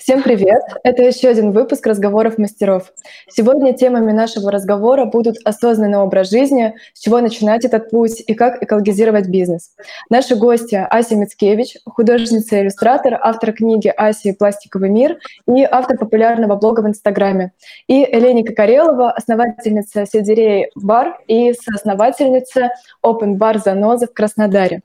[0.00, 0.62] Всем привет!
[0.82, 2.90] Это еще один выпуск разговоров мастеров.
[3.28, 8.62] Сегодня темами нашего разговора будут осознанный образ жизни, с чего начинать этот путь и как
[8.62, 9.72] экологизировать бизнес.
[10.08, 16.80] Наши гости Ася Мицкевич, художница-иллюстратор, автор книги «Ася и пластиковый мир» и автор популярного блога
[16.80, 17.52] в Инстаграме.
[17.86, 22.70] И Эленика Карелова, основательница Сельдерей Бар и соосновательница
[23.04, 24.80] Open Bar «Заноза» в Краснодаре.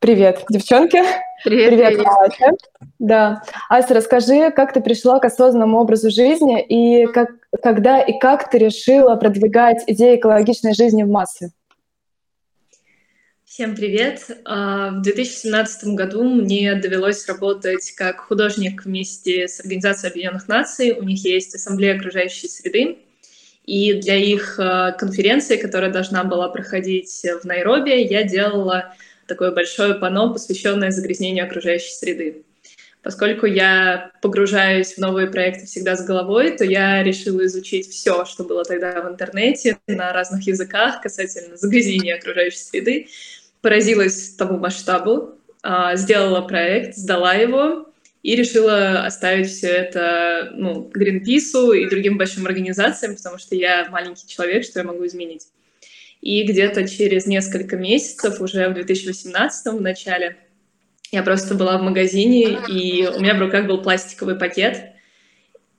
[0.00, 1.02] Привет, девчонки!
[1.44, 2.06] Привет, привет, привет.
[2.06, 2.50] Ася.
[2.98, 3.42] Да.
[3.68, 7.28] Ася, расскажи, как ты пришла к осознанному образу жизни и как,
[7.62, 11.52] когда и как ты решила продвигать идеи экологичной жизни в массы?
[13.44, 14.26] Всем привет!
[14.46, 20.92] А, в 2017 году мне довелось работать как художник вместе с Организацией Объединенных Наций.
[20.92, 22.96] У них есть Ассамблея окружающей среды.
[23.66, 28.94] И для их а, конференции, которая должна была проходить в Найроби, я делала
[29.30, 32.42] такое большое панно, посвященное загрязнению окружающей среды.
[33.02, 38.44] Поскольку я погружаюсь в новые проекты всегда с головой, то я решила изучить все, что
[38.44, 43.08] было тогда в интернете на разных языках касательно загрязнения окружающей среды.
[43.62, 47.86] Поразилась тому масштабу, а, сделала проект, сдала его
[48.22, 54.26] и решила оставить все это ну, Гринпису и другим большим организациям, потому что я маленький
[54.26, 55.46] человек, что я могу изменить.
[56.20, 60.36] И где-то через несколько месяцев, уже в 2018 в начале,
[61.12, 64.92] я просто была в магазине, и у меня в руках был пластиковый пакет.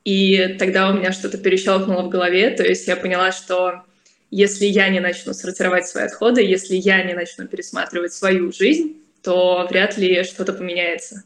[0.03, 2.49] И тогда у меня что-то перещелкнуло в голове.
[2.51, 3.83] То есть я поняла, что
[4.31, 9.67] если я не начну сортировать свои отходы, если я не начну пересматривать свою жизнь, то
[9.69, 11.23] вряд ли что-то поменяется.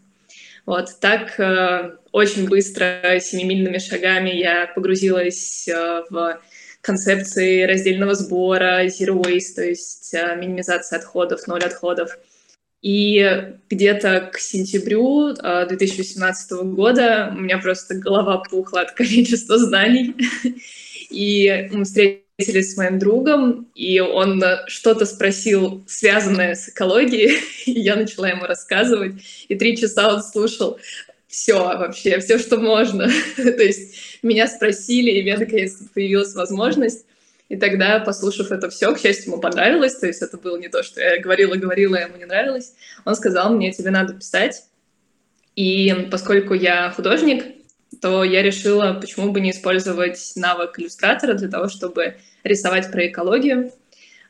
[0.66, 6.42] Вот так э, очень быстро, семимильными шагами я погрузилась э, в
[6.86, 12.18] концепции раздельного сбора, zero waste, то есть э, минимизация отходов, ноль отходов.
[12.82, 20.16] И где-то к сентябрю 2018 э, года у меня просто голова пухла от количества знаний.
[21.10, 27.96] И мы встретились с моим другом, и он что-то спросил, связанное с экологией, и я
[27.96, 29.16] начала ему рассказывать.
[29.48, 30.78] И три часа он слушал
[31.28, 33.10] все вообще, все, что можно.
[33.36, 33.96] То есть
[34.28, 37.06] меня спросили, и у меня наконец-то появилась возможность.
[37.48, 40.82] И тогда, послушав это все, к счастью, ему понравилось, то есть это было не то,
[40.82, 42.74] что я говорила-говорила, ему не нравилось.
[43.06, 44.64] Он сказал мне, тебе надо писать.
[45.56, 47.46] И поскольку я художник,
[48.02, 53.72] то я решила, почему бы не использовать навык иллюстратора для того, чтобы рисовать про экологию.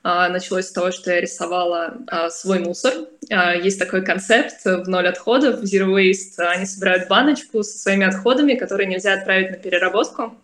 [0.08, 2.94] А, началось с того, что я рисовала а, свой мусор.
[3.32, 6.38] А, есть такой концепт в ноль отходов, zero waste.
[6.38, 10.38] Они собирают баночку со своими отходами, которые нельзя отправить на переработку.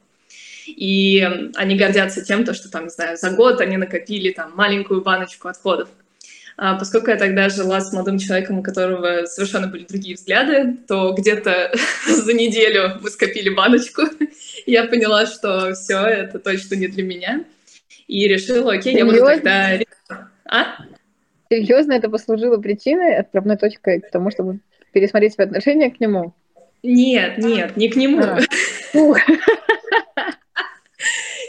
[0.65, 1.21] И
[1.53, 5.47] они гордятся тем, то, что там, не знаю, за год они накопили там маленькую баночку
[5.47, 5.89] отходов.
[6.57, 11.71] Поскольку я тогда жила с молодым человеком, у которого совершенно были другие взгляды, то где-то
[12.07, 14.03] за неделю мы скопили баночку.
[14.65, 17.45] Я поняла, что все, это точно не для меня
[18.07, 19.15] и решила, окей, Серьезно?
[19.15, 19.79] я буду тогда...
[20.45, 20.65] А?
[21.49, 24.59] Серьезно, это послужило причиной, отправной точкой к тому, чтобы
[24.93, 26.33] пересмотреть свои отношения к нему?
[26.83, 28.23] Нет, нет, не к нему.
[28.23, 28.39] А.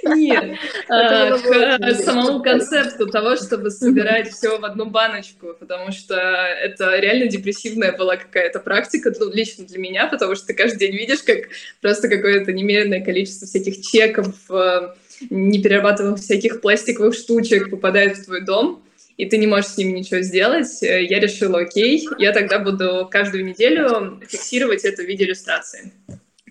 [0.05, 0.59] Нет,
[0.89, 7.27] а, к самому концепту того, чтобы собирать все в одну баночку, потому что это реально
[7.27, 11.49] депрессивная была какая-то практика, ну, лично для меня, потому что ты каждый день видишь, как
[11.81, 14.95] просто какое-то немеренное количество всяких чеков, э,
[15.31, 18.83] неперерабатываемых всяких пластиковых штучек попадает в твой дом,
[19.17, 23.09] и ты не можешь с ними ничего сделать, э, я решила, окей, я тогда буду
[23.11, 25.93] каждую неделю фиксировать это в виде иллюстрации.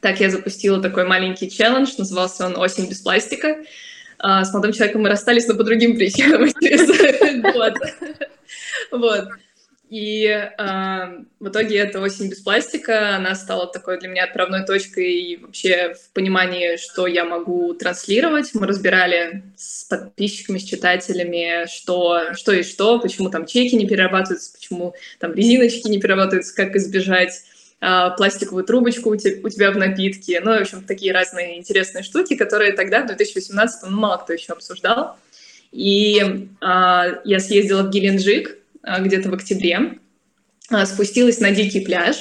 [0.02, 3.58] Так я запустила такой маленький челлендж, назывался он «Осень без пластика».
[4.18, 6.48] А, с молодым человеком мы расстались, но по другим причинам.
[8.92, 9.30] Вот.
[9.92, 10.50] И э,
[11.42, 15.96] в итоге эта осень без пластика, она стала такой для меня отправной точкой и вообще
[15.96, 18.52] в понимании, что я могу транслировать.
[18.54, 24.54] Мы разбирали с подписчиками, с читателями, что, что и что, почему там чеки не перерабатываются,
[24.54, 27.42] почему там резиночки не перерабатываются, как избежать
[27.82, 30.40] э, пластиковую трубочку у, у тебя в напитке.
[30.40, 34.54] Ну, в общем, такие разные интересные штуки, которые тогда, в 2018 ну, мало кто еще
[34.54, 35.18] обсуждал.
[35.74, 40.00] И э, я съездила в Геленджик, а, где-то в октябре,
[40.70, 42.16] а, спустилась на дикий пляж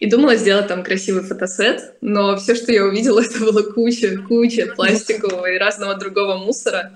[0.00, 4.66] и думала сделать там красивый фотосет, но все, что я увидела, это было куча, куча
[4.74, 6.92] пластикового и разного другого мусора.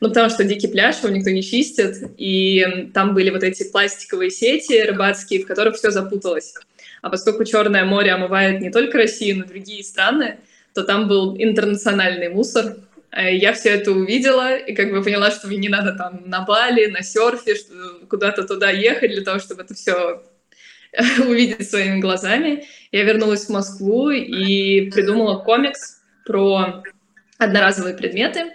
[0.00, 4.30] Ну, потому что дикий пляж его никто не чистит, и там были вот эти пластиковые
[4.30, 6.54] сети рыбацкие, в которых все запуталось.
[7.02, 10.38] А поскольку Черное море омывает не только Россию, но и другие страны,
[10.74, 12.76] то там был интернациональный мусор,
[13.12, 16.86] я все это увидела и как бы поняла, что мне не надо там на Бали,
[16.86, 17.56] на серфе,
[18.08, 20.22] куда-то туда ехать для того, чтобы это все
[21.18, 22.64] увидеть своими глазами.
[22.90, 26.82] Я вернулась в Москву и придумала комикс про
[27.38, 28.52] одноразовые предметы.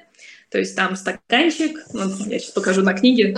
[0.50, 3.38] То есть там стаканчик, вот я сейчас покажу на книге,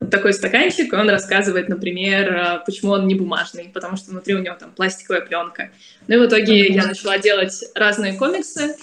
[0.00, 4.40] вот такой стаканчик, он рассказывает, например, а, почему он не бумажный, потому что внутри у
[4.40, 5.70] него там пластиковая пленка.
[6.08, 8.76] Ну и в итоге я начала делать разные комиксы,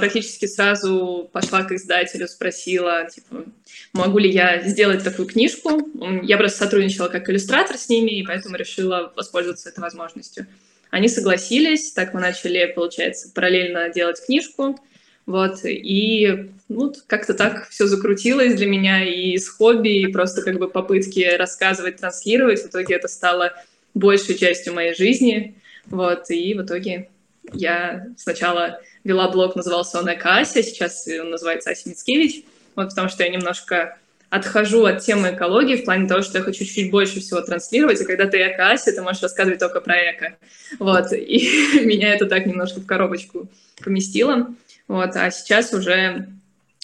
[0.00, 3.44] практически сразу пошла к издателю, спросила, типа,
[3.92, 5.88] могу ли я сделать такую книжку.
[6.22, 10.46] Я просто сотрудничала как иллюстратор с ними, и поэтому решила воспользоваться этой возможностью.
[10.90, 14.80] Они согласились, так мы начали, получается, параллельно делать книжку.
[15.26, 20.58] Вот, и ну, как-то так все закрутилось для меня и с хобби, и просто как
[20.58, 22.62] бы попытки рассказывать, транслировать.
[22.62, 23.52] В итоге это стало
[23.92, 25.56] большей частью моей жизни.
[25.86, 27.10] Вот, и в итоге
[27.52, 32.44] я сначала вела блог, назывался он «Эко Ася», сейчас он называется Ася Мицкевич,
[32.74, 33.98] вот, потому что я немножко
[34.28, 38.04] отхожу от темы экологии в плане того, что я хочу чуть больше всего транслировать, и
[38.04, 40.36] когда ты эко-ася, ты можешь рассказывать только про эко.
[40.78, 43.48] Вот, и меня это так немножко в коробочку
[43.82, 44.48] поместило.
[44.88, 46.28] Вот, а сейчас уже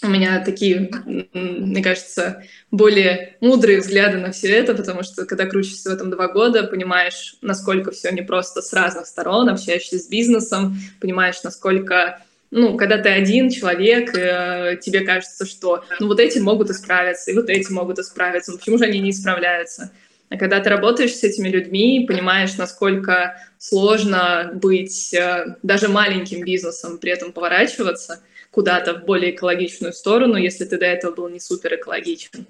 [0.02, 0.90] у меня такие,
[1.32, 6.28] мне кажется, более мудрые взгляды на все это, потому что когда крутишься в этом два
[6.28, 12.76] года, понимаешь, насколько все не просто с разных сторон, общаешься с бизнесом, понимаешь, насколько ну,
[12.76, 17.48] когда ты один человек, э, тебе кажется, что ну вот эти могут исправиться, и вот
[17.48, 19.90] эти могут исправиться, ну почему же они не исправляются?
[20.28, 26.98] А когда ты работаешь с этими людьми, понимаешь, насколько сложно быть э, даже маленьким бизнесом,
[26.98, 28.20] при этом поворачиваться
[28.52, 32.46] куда-то в более экологичную сторону, если ты до этого был не супер экологичен.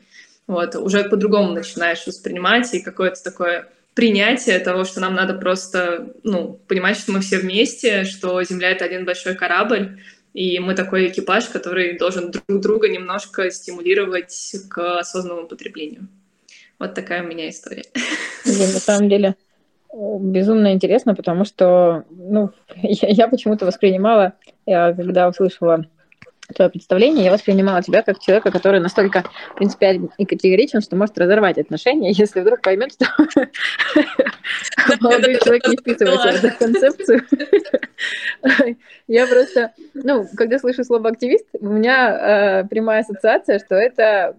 [0.46, 6.58] Вот, уже по-другому начинаешь воспринимать, и какое-то такое принятие того, что нам надо просто ну,
[6.66, 10.00] понимать, что мы все вместе, что Земля— это один большой корабль,
[10.34, 16.08] и мы такой экипаж, который должен друг друга немножко стимулировать к осознанному потреблению.
[16.78, 17.84] Вот такая у меня история.
[18.44, 19.36] Блин, на самом деле
[19.92, 24.32] безумно интересно, потому что ну, я, я почему-то воспринимала,
[24.66, 25.86] я, когда услышала
[26.52, 29.24] твое представление, я воспринимала тебя как человека, который настолько
[29.56, 33.06] принципиален и категоричен, что может разорвать отношения, если вдруг поймет, что
[35.00, 37.22] молодой человек не вписывается в эту концепцию.
[39.08, 44.36] Я просто, ну, когда слышу слово активист, у меня э, прямая ассоциация, что это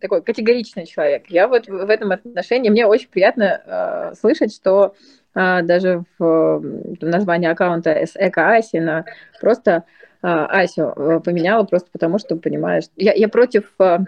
[0.00, 1.24] такой категоричный человек.
[1.28, 4.94] Я вот в этом отношении, мне очень приятно э, слышать, что
[5.34, 9.04] э, даже в, в названии аккаунта Эко Асина
[9.40, 9.84] просто
[10.26, 13.98] Асю э, поменяла просто потому, что понимаешь, я, я против э,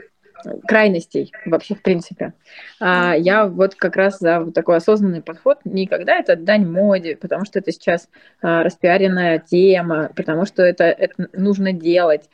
[0.66, 2.32] крайностей вообще в принципе.
[2.80, 5.58] А я вот как раз за вот такой осознанный подход.
[5.64, 8.08] Никогда это дань моде, потому что это сейчас
[8.42, 12.28] а, распиаренная тема, потому что это, это нужно делать.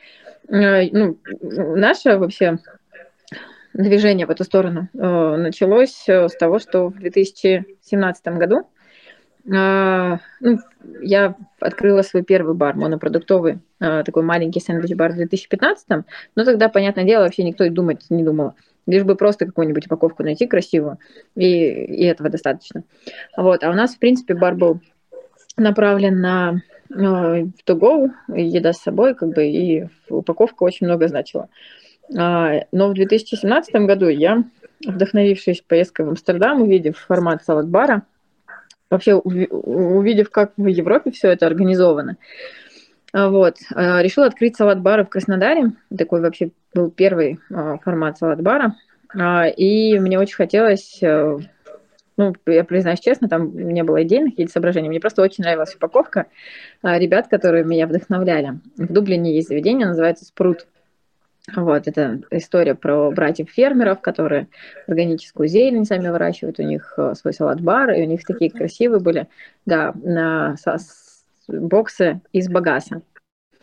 [0.49, 2.59] А, ну, наша вообще
[3.73, 8.69] движение в эту сторону э, началось с того, что в 2017 году
[9.45, 10.59] э, ну,
[11.01, 16.05] я открыла свой первый бар, монопродуктовый, такой маленький сэндвич-бар в 2015,
[16.37, 18.55] но тогда, понятное дело, вообще никто и думать не думал.
[18.87, 20.99] Лишь бы просто какую-нибудь упаковку найти красивую,
[21.37, 22.83] и, и этого достаточно.
[23.37, 23.63] Вот.
[23.63, 24.81] А у нас, в принципе, бар был
[25.57, 26.63] направлен на
[26.95, 31.49] в to еда с собой, как бы, и упаковка очень много значила.
[32.17, 34.45] А, но в 2017 году я,
[34.87, 38.03] вдохновившись поездкой в Амстердам, увидев формат салат-бара,
[38.93, 42.17] вообще увидев, как в Европе все это организовано,
[43.13, 45.73] а, вот, а, решила открыть салат-бар в Краснодаре.
[45.97, 48.75] Такой вообще был первый формат салат-бара.
[49.15, 51.39] И мне очень хотелось э,
[52.17, 56.29] ну, я признаюсь честно, там не было идейных каких-то соображений, мне просто очень нравилась упаковка
[56.83, 58.61] ребят, которые меня вдохновляли.
[58.79, 60.67] В Дублине есть заведение, называется «Спрут».
[61.57, 64.47] Вот, это история про братьев-фермеров, которые
[64.87, 69.27] органическую зелень сами выращивают, у них э, свой салат-бар, и у них такие красивые были,
[69.67, 70.55] да, на
[71.49, 73.03] боксы из багаса.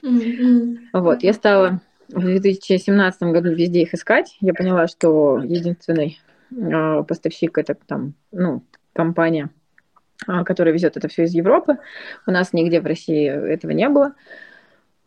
[0.03, 0.77] Mm-hmm.
[0.91, 4.35] Вот, я стала в 2017 году везде их искать.
[4.41, 6.19] Я поняла, что единственный
[6.51, 9.51] э, поставщик это там, ну, компания,
[10.27, 11.77] э, которая везет это все из Европы.
[12.27, 14.15] У нас нигде в России этого не было.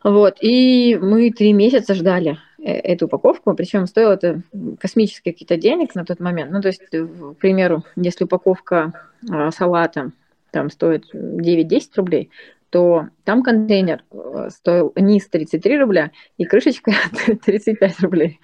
[0.03, 4.41] Вот, и мы три месяца ждали эту упаковку, причем стоило это
[4.79, 6.51] космические какие-то денег на тот момент.
[6.51, 8.93] Ну, то есть, э, к примеру, если упаковка
[9.29, 10.11] а, салата
[10.51, 12.29] там стоит 9-10 рублей,
[12.69, 16.93] то там контейнер э, стоил низ 33 рубля и крышечка
[17.45, 18.39] 35 рублей.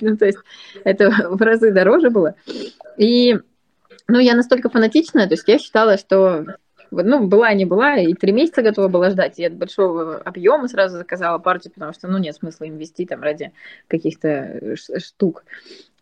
[0.00, 0.38] ну, то есть
[0.84, 2.34] это в разы дороже было.
[2.96, 3.38] И
[4.08, 6.46] ну, я настолько фанатичная, то есть я считала, что
[6.90, 9.38] ну, была, не была, и три месяца готова была ждать.
[9.38, 13.22] И от большого объема сразу заказала партию, потому что, ну, нет смысла им вести там
[13.22, 13.52] ради
[13.86, 15.44] каких-то штук.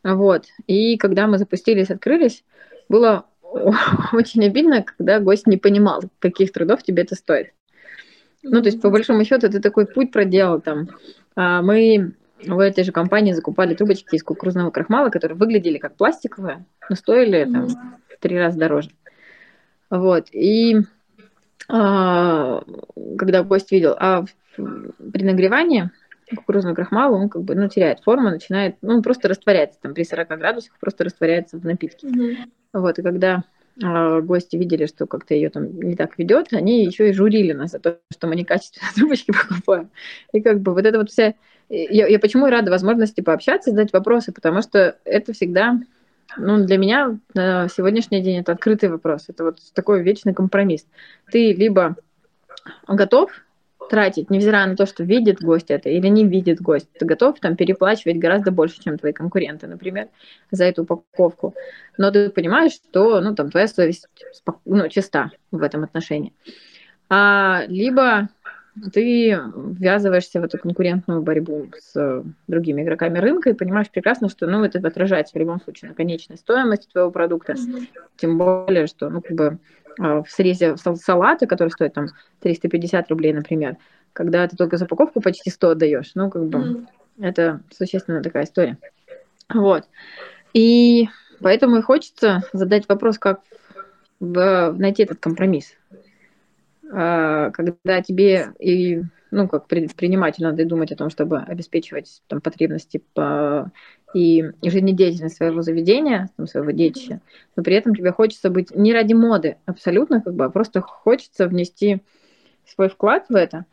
[0.03, 0.47] Вот.
[0.67, 2.45] И когда мы запустились, открылись,
[2.89, 3.27] было
[4.13, 7.53] очень обидно, когда гость не понимал, каких трудов тебе это стоит.
[8.43, 10.89] Ну, то есть, по большому счету, ты такой путь проделал там.
[11.35, 12.13] А мы
[12.45, 17.45] в этой же компании закупали трубочки из кукурузного крахмала, которые выглядели как пластиковые, но стоили
[17.45, 17.77] там в
[18.21, 18.91] три раза дороже.
[19.91, 20.29] Вот.
[20.33, 20.77] И
[21.69, 22.63] а,
[23.19, 24.25] когда гость видел, а
[24.57, 25.91] при нагревании
[26.35, 30.03] кукурузного крахмала, он как бы, ну, теряет форму, начинает, ну, он просто растворяется там при
[30.03, 32.09] 40 градусах, просто растворяется в напитке.
[32.09, 32.37] Mm-hmm.
[32.73, 33.45] Вот, и когда
[33.81, 37.73] э, гости видели, что как-то ее там не так ведет, они еще и журили нас
[37.73, 39.91] за то, что мы некачественные трубочки покупаем.
[40.33, 41.35] И как бы вот это вот вся...
[41.69, 45.81] Я, я почему и рада возможности пообщаться, задать вопросы, потому что это всегда
[46.37, 49.25] ну, для меня на сегодняшний день это открытый вопрос.
[49.29, 50.87] Это вот такой вечный компромисс.
[51.31, 51.97] Ты либо
[52.87, 53.31] готов
[53.89, 56.89] тратить, невзирая на то, что видит гость это или не видит гость.
[56.99, 60.09] Ты готов там переплачивать гораздо больше, чем твои конкуренты, например,
[60.51, 61.55] за эту упаковку.
[61.97, 64.09] Но ты понимаешь, что ну, там, твоя совесть
[64.65, 66.33] ну, чиста в этом отношении.
[67.09, 68.29] А, либо
[68.93, 74.65] ты ввязываешься в эту конкурентную борьбу с другими игроками рынка и понимаешь прекрасно, что ну,
[74.65, 77.55] это отражается в любом случае на конечной стоимости твоего продукта.
[77.55, 77.89] Mm-hmm.
[78.17, 79.59] Тем более, что ну, как бы,
[79.99, 82.09] а, в срезе салата, который стоит там
[82.41, 83.77] 350 рублей, например,
[84.13, 86.87] когда ты только за упаковку почти 100 отдаешь, ну, как бы, mm.
[87.21, 88.79] это существенно такая история.
[89.53, 89.85] Вот.
[90.53, 91.09] И
[91.41, 93.41] поэтому и хочется задать вопрос, как
[94.21, 95.75] найти этот компромисс.
[96.93, 103.03] А, когда тебе и ну, как предпринимателю надо думать о том, чтобы обеспечивать там, потребности
[103.13, 103.71] по
[104.15, 107.21] и жизнедеятельность своего заведения, там, своего детища,
[107.55, 111.49] но при этом тебе хочется быть не ради моды абсолютно, как бы, а просто хочется
[111.49, 112.03] внести
[112.67, 113.67] свой вклад в это.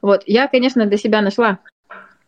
[0.00, 1.60] Вот, я, конечно, для себя нашла,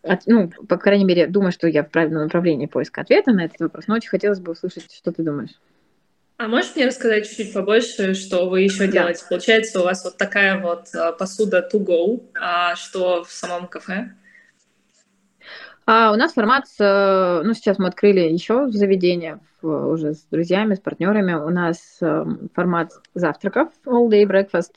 [0.03, 3.59] от, ну, по крайней мере, думаю, что я в правильном направлении поиска ответа на этот
[3.59, 5.59] вопрос, но очень хотелось бы услышать, что ты думаешь.
[6.41, 8.91] А можешь мне рассказать чуть-чуть побольше, что вы еще да.
[8.91, 9.23] делаете?
[9.29, 14.11] Получается, у вас вот такая вот а, посуда to go, а что в самом кафе?
[15.85, 20.79] А у нас формат, э, ну, сейчас мы открыли еще заведение уже с друзьями, с
[20.79, 21.33] партнерами.
[21.33, 24.71] У нас э, формат завтраков, all day breakfast,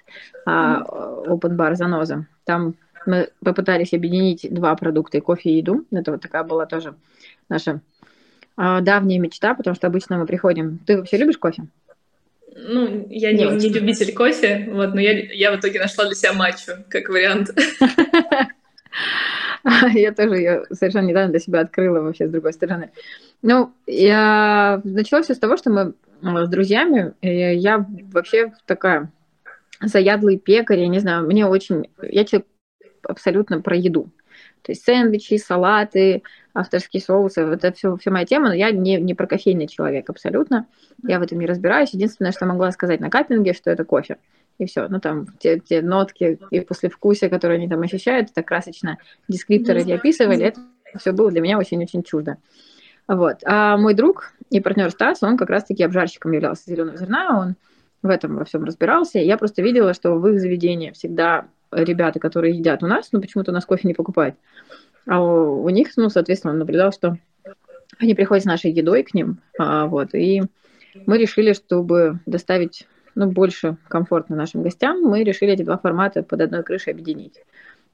[0.46, 1.28] mm-hmm.
[1.28, 2.26] open bar заноза.
[2.44, 2.74] Там
[3.06, 5.86] мы попытались объединить два продукта, кофе и еду.
[5.90, 6.94] Это вот такая была тоже
[7.48, 7.80] наша
[8.56, 10.78] давняя мечта, потому что обычно мы приходим...
[10.86, 11.64] Ты вообще любишь кофе?
[12.56, 16.14] Ну, я не, не, не любитель кофе, вот, но я, я в итоге нашла для
[16.14, 17.50] себя матчу как вариант.
[19.94, 22.90] Я тоже ее совершенно недавно для себя открыла вообще с другой стороны.
[23.42, 29.10] Ну, я начала все с того, что мы э, с друзьями, я вообще такая
[29.80, 32.46] заядлый пекарь, я не знаю, мне очень, я человек
[33.02, 34.10] абсолютно про еду.
[34.62, 36.22] То есть сэндвичи, салаты,
[36.54, 40.66] авторские соусы, это все, все моя тема, но я не, не про кофейный человек абсолютно.
[41.02, 41.92] Я в этом не разбираюсь.
[41.92, 44.18] Единственное, что могла сказать на каппинге, что это кофе
[44.58, 44.86] и все.
[44.88, 49.90] Ну, там, те, те нотки и послевкусие, которые они там ощущают, это красочно дескрипторы эти
[49.90, 50.60] описывали, это
[50.96, 52.36] все было для меня очень-очень чуждо.
[53.08, 53.38] Вот.
[53.44, 57.56] А мой друг и партнер Стас, он как раз-таки обжарщиком являлся зеленого зерна, он
[58.02, 59.18] в этом во всем разбирался.
[59.18, 63.50] Я просто видела, что в их заведении всегда ребята, которые едят у нас, ну, почему-то
[63.50, 64.36] у нас кофе не покупают,
[65.06, 67.18] а у, у них, ну, соответственно, наблюдал, что
[67.98, 70.42] они приходят с нашей едой к ним, а, вот, и
[71.06, 76.40] мы решили, чтобы доставить ну, больше комфортно нашим гостям, мы решили эти два формата под
[76.40, 77.40] одной крышей объединить.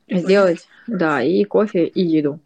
[0.09, 2.41] Сделать, да, и кофе, и еду.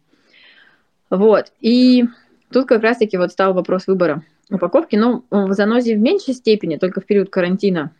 [1.09, 2.05] Вот, и
[2.51, 4.95] тут как раз-таки вот стал вопрос выбора упаковки.
[4.95, 7.91] Ну, в занозе в меньшей степени, только в период карантина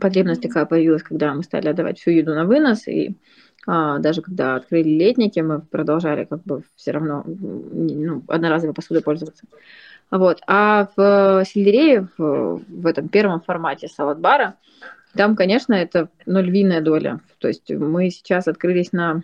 [0.00, 3.16] потребность такая появилась, когда мы стали отдавать всю еду на вынос, и
[3.66, 9.44] даже когда открыли летники, мы продолжали как бы все равно ну, одноразовой посудой пользоваться.
[10.10, 10.40] Вот.
[10.46, 14.56] А в сельдерее, в, в этом первом формате салат-бара,
[15.14, 17.20] там, конечно, это ну, львиная доля.
[17.38, 19.22] То есть мы сейчас открылись на...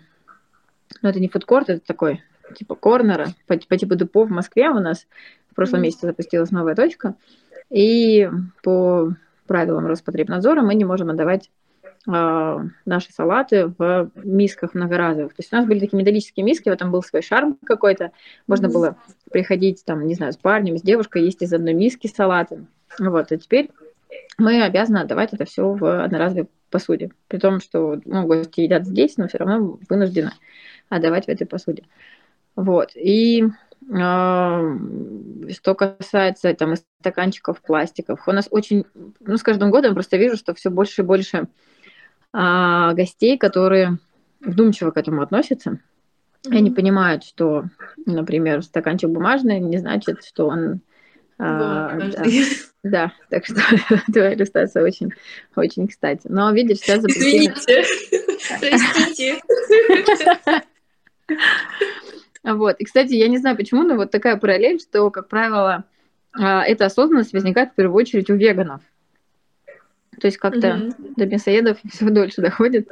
[1.01, 2.23] Ну, это не фудкорт, это такой
[2.55, 5.05] типа корнера, по, по типу депо в Москве у нас
[5.51, 7.15] в прошлом месяце запустилась новая точка.
[7.69, 8.29] И
[8.63, 9.13] по
[9.45, 11.58] правилам Роспотребнадзора мы не можем отдавать а,
[12.05, 15.33] наши салаты в мисках многоразовых.
[15.33, 18.11] То есть у нас были такие металлические миски, в этом был свой шарм какой-то.
[18.47, 18.73] Можно mm-hmm.
[18.73, 18.97] было
[19.31, 22.65] приходить там, не знаю, с парнем, с девушкой, есть из одной миски салаты.
[22.97, 23.69] Вот, а теперь
[24.37, 27.11] мы обязаны отдавать это все в одноразовой посуде.
[27.27, 30.31] При том, что ну, гости едят здесь, но все равно вынуждены
[30.89, 31.83] отдавать в этой посуде.
[32.55, 32.91] Вот.
[32.95, 33.47] И э,
[33.89, 38.85] что касается там стаканчиков, пластиков, у нас очень,
[39.19, 41.47] ну, с каждым годом просто вижу, что все больше и больше
[42.31, 43.97] а, гостей, которые
[44.39, 45.71] вдумчиво к этому относятся.
[46.47, 46.57] Mm-hmm.
[46.57, 47.65] Они понимают, что,
[48.05, 50.81] например, стаканчик бумажный не значит, что он...
[51.37, 52.23] А, да,
[52.83, 53.61] Да, так что
[54.13, 55.11] твоя иллюстрация очень,
[55.55, 56.27] очень кстати.
[56.29, 57.51] Но видишь, сейчас запретили...
[57.53, 57.83] Извините,
[58.59, 59.41] простите.
[62.41, 62.77] Вот.
[62.79, 65.83] И, кстати, я не знаю почему, но вот такая параллель, что, как правило,
[66.33, 68.81] а, эта осознанность возникает в первую очередь у веганов.
[70.19, 71.13] То есть как-то mm-hmm.
[71.15, 72.89] до мясоедов все дольше доходит.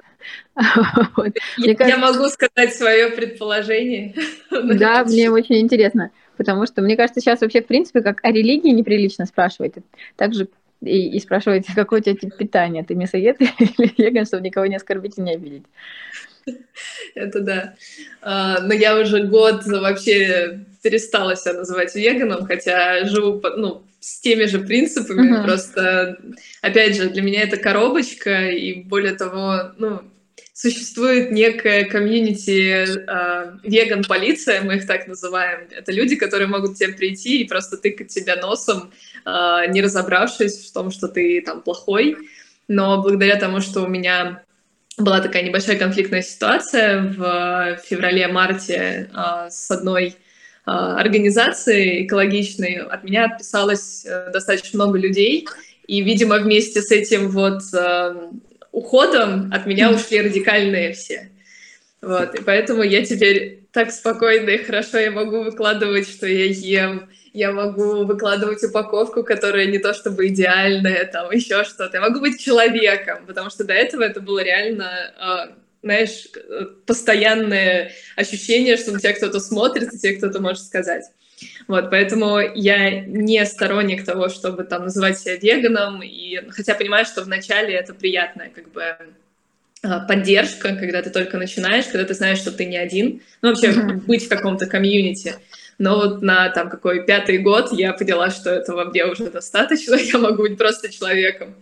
[1.16, 1.34] вот.
[1.58, 1.86] я, кажется...
[1.86, 4.16] я могу сказать свое предположение.
[4.52, 6.12] да, мне очень интересно.
[6.38, 9.74] Потому что, мне кажется, сейчас вообще, в принципе, как о религии неприлично спрашивать.
[10.16, 10.48] Также
[10.82, 14.76] и, и спрашивать, какой у тебя тип питания, ты мясоед или веган, чтобы никого не
[14.76, 15.64] оскорбить и не обидеть.
[17.16, 17.74] Это да.
[18.22, 24.46] А, но я уже год вообще перестала себя называть веганом, хотя живу ну, с теми
[24.46, 25.32] же принципами.
[25.32, 25.44] Uh-huh.
[25.44, 26.18] Просто,
[26.62, 30.02] опять же, для меня это коробочка, и более того, ну,
[30.54, 35.68] существует некая комьюнити э, веган-полиция, мы их так называем.
[35.70, 38.92] Это люди, которые могут к тебе прийти и просто тыкать тебя носом,
[39.26, 42.18] э, не разобравшись в том, что ты там плохой.
[42.68, 44.44] Но благодаря тому, что у меня
[44.98, 50.16] была такая небольшая конфликтная ситуация в феврале-марте э, с одной
[50.72, 55.48] организацией экологичной, от меня отписалось э, достаточно много людей,
[55.88, 57.62] и, видимо, вместе с этим вот
[58.74, 61.32] уходом от меня ушли радикальные все.
[62.02, 67.10] Вот, и поэтому я теперь так спокойно и хорошо я могу выкладывать, что я ем,
[67.34, 71.98] я могу выкладывать упаковку, которая не то чтобы идеальная, там еще что-то.
[71.98, 75.54] Я могу быть человеком, потому что до этого это было реально, э,
[75.88, 76.28] знаешь,
[76.86, 81.06] постоянное ощущение, что на тебя кто-то смотрит, и тебе кто-то может сказать.
[81.68, 87.24] Вот, поэтому я не сторонник того, чтобы там называть себя веганом, и хотя понимаю, что
[87.24, 88.98] вначале это приятная как бы
[89.84, 93.68] а, поддержка, когда ты только начинаешь, когда ты знаешь, что ты не один, ну вообще
[93.68, 94.06] mm-hmm.
[94.08, 95.36] быть в каком-то комьюнити.
[95.78, 100.18] Но вот на там какой пятый год я поняла, что этого мне уже достаточно, я
[100.18, 101.56] могу быть просто человеком.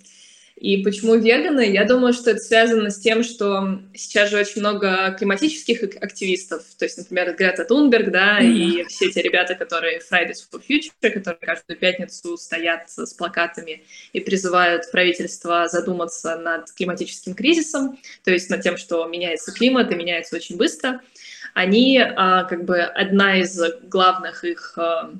[0.55, 1.69] И почему веганы?
[1.69, 6.85] Я думаю, что это связано с тем, что сейчас же очень много климатических активистов, то
[6.85, 8.53] есть, например, Грета Тунберг, да, mm-hmm.
[8.53, 14.21] и все те ребята, которые Fridays for Future, которые каждую пятницу стоят с плакатами и
[14.21, 20.37] призывают правительство задуматься над климатическим кризисом, то есть над тем, что меняется климат и меняется
[20.37, 21.01] очень быстро.
[21.53, 25.13] Они, а, как бы, одна из главных их, а,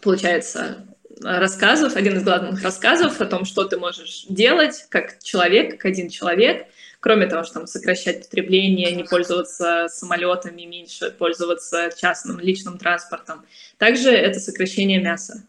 [0.00, 0.86] получается,
[1.22, 6.08] рассказов, один из главных рассказов о том, что ты можешь делать как человек, как один
[6.08, 6.66] человек,
[7.00, 13.44] кроме того, что там сокращать потребление, не пользоваться самолетами, меньше пользоваться частным личным транспортом.
[13.78, 15.44] Также это сокращение мяса.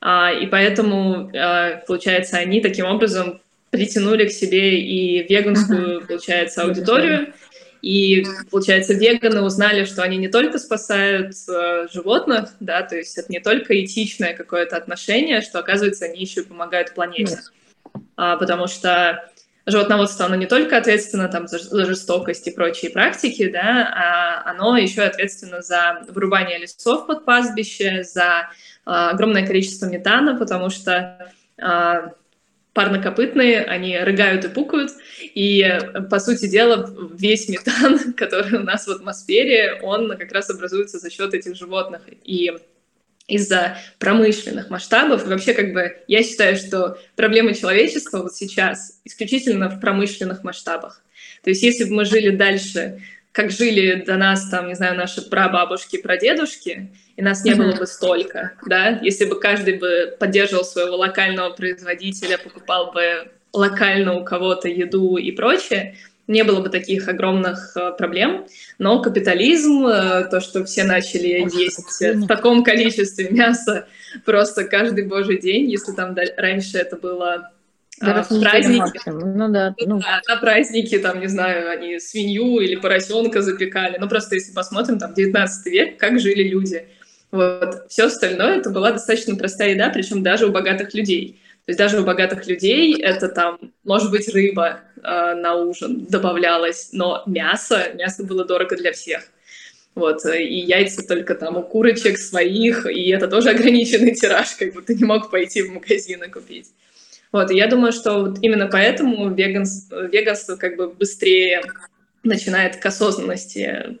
[0.00, 7.34] А, и поэтому, а, получается, они таким образом притянули к себе и веганскую, получается, аудиторию,
[7.86, 13.30] и, получается, веганы узнали, что они не только спасают э, животных, да, то есть это
[13.30, 17.38] не только этичное какое-то отношение, что, оказывается, они еще и помогают планете.
[18.16, 19.30] А, потому что
[19.66, 24.76] животноводство, оно не только ответственно там, за, за жестокость и прочие практики, да, а оно
[24.76, 28.50] еще ответственно за вырубание лесов под пастбище, за
[28.84, 32.14] а, огромное количество метана, потому что а,
[32.76, 35.66] парнокопытные, они рыгают и пукают, и,
[36.10, 41.10] по сути дела, весь метан, который у нас в атмосфере, он как раз образуется за
[41.10, 42.02] счет этих животных.
[42.22, 42.52] И
[43.28, 45.26] из-за промышленных масштабов.
[45.26, 51.02] Вообще, как бы, я считаю, что проблема человечества вот сейчас исключительно в промышленных масштабах.
[51.42, 53.02] То есть если бы мы жили дальше
[53.36, 57.86] как жили до нас, там, не знаю, наши прабабушки, прадедушки, и нас не было бы
[57.86, 64.68] столько, да, если бы каждый бы поддерживал своего локального производителя, покупал бы локально у кого-то
[64.68, 65.96] еду и прочее,
[66.26, 68.46] не было бы таких огромных э, проблем.
[68.78, 73.86] Но капитализм, э, то, что все начали есть в таком количестве мяса
[74.24, 77.52] просто каждый божий день, если там раньше это было
[78.00, 79.00] да, а, праздники.
[79.06, 80.00] Ну да, ну.
[80.00, 83.96] да, на праздники, там, не знаю, они свинью или поросенка запекали.
[83.98, 86.86] Ну просто если посмотрим, там, 19 век, как жили люди.
[87.30, 87.86] Вот.
[87.88, 91.40] Все остальное это была достаточно простая еда, причем даже у богатых людей.
[91.64, 96.90] То есть даже у богатых людей это там, может быть, рыба э, на ужин добавлялась,
[96.92, 99.24] но мясо, мясо было дорого для всех.
[99.96, 104.82] Вот, и яйца только там у курочек своих, и это тоже ограниченный тираж, как бы
[104.82, 106.68] ты не мог пойти в магазин и купить.
[107.36, 111.60] Вот, и я думаю, что вот именно поэтому веганство, веганство как бы быстрее
[112.22, 113.98] начинает к осознанности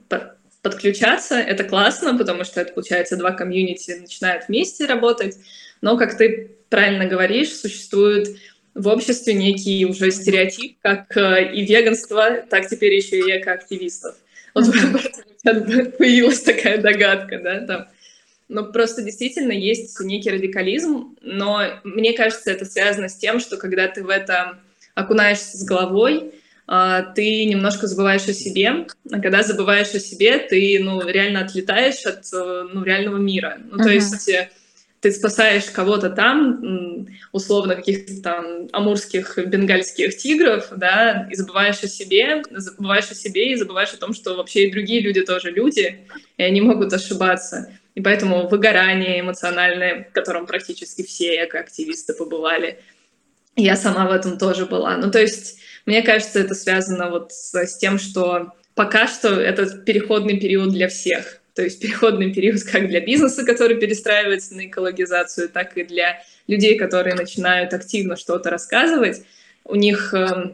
[0.62, 1.34] подключаться.
[1.34, 5.36] Это классно, потому что это, получается, два комьюнити начинают вместе работать.
[5.82, 8.38] Но, как ты правильно говоришь, существует
[8.72, 14.14] в обществе некий уже стереотип, как э, и веганство, так теперь еще и экоактивистов.
[14.54, 15.90] Вот mm-hmm.
[15.98, 17.88] появилась такая догадка, да, там,
[18.48, 23.88] но просто действительно есть некий радикализм, но мне кажется, это связано с тем, что когда
[23.88, 24.58] ты в это
[24.94, 26.32] окунаешься с головой,
[26.68, 32.04] а, ты немножко забываешь о себе, а когда забываешь о себе, ты, ну, реально отлетаешь
[32.04, 33.58] от, э, ну, реального мира.
[33.70, 33.84] Ну, uh-huh.
[33.84, 34.50] то есть э,
[35.00, 42.42] ты спасаешь кого-то там, условно, каких-то там амурских бенгальских тигров, да, и забываешь о себе,
[42.50, 46.00] забываешь о себе и забываешь о том, что вообще и другие люди тоже люди,
[46.36, 47.70] и они могут ошибаться.
[47.96, 52.78] И поэтому выгорание эмоциональное, в котором практически все экоактивисты побывали,
[53.56, 54.98] я сама в этом тоже была.
[54.98, 59.66] Ну, то есть мне кажется, это связано вот с, с тем, что пока что это
[59.78, 61.40] переходный период для всех.
[61.54, 66.76] То есть переходный период как для бизнеса, который перестраивается на экологизацию, так и для людей,
[66.76, 69.22] которые начинают активно что-то рассказывать.
[69.64, 70.50] У них, э, э,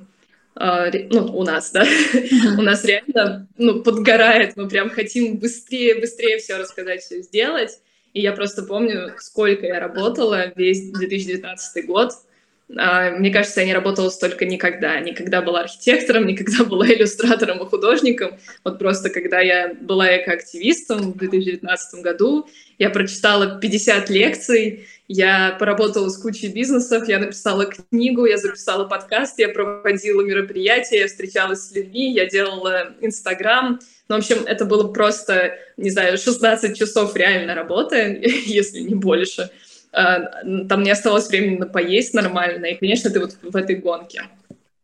[0.54, 1.86] ну, у нас, да,
[2.58, 7.80] у нас реально, ну, подгорает, мы прям хотим быстрее, быстрее все рассказать, все сделать.
[8.12, 12.31] И я просто помню, сколько я работала весь 2019 год, а,
[12.72, 14.98] мне кажется, я не работала столько никогда.
[15.00, 18.38] Никогда была архитектором, никогда была иллюстратором и художником.
[18.64, 26.08] Вот просто когда я была экоактивистом в 2019 году, я прочитала 50 лекций, я поработала
[26.08, 31.72] с кучей бизнесов, я написала книгу, я записала подкаст, я проводила мероприятия, я встречалась с
[31.72, 33.78] людьми, я делала Инстаграм.
[34.08, 39.50] Ну, в общем, это было просто, не знаю, 16 часов реально работы, если не больше.
[39.92, 40.20] А,
[40.68, 44.22] там не осталось времени на поесть нормально, и, конечно, ты вот в этой гонке.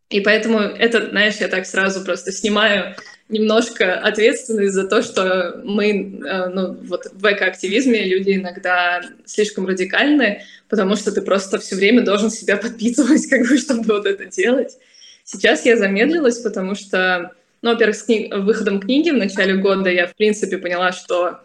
[0.09, 2.95] И поэтому это, знаешь, я так сразу просто снимаю
[3.27, 10.43] немножко ответственность за то, что мы, а, ну, вот в экоактивизме люди иногда слишком радикальны,
[10.67, 14.77] потому что ты просто все время должен себя подпитывать, как бы, чтобы вот это делать.
[15.23, 18.35] Сейчас я замедлилась, потому что, ну, во-первых, с книг...
[18.35, 21.39] выходом книги в начале года я, в принципе, поняла, что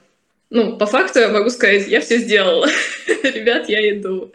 [0.55, 2.69] ну, по факту я могу сказать, я все сделала.
[3.25, 4.33] Ребят, я иду.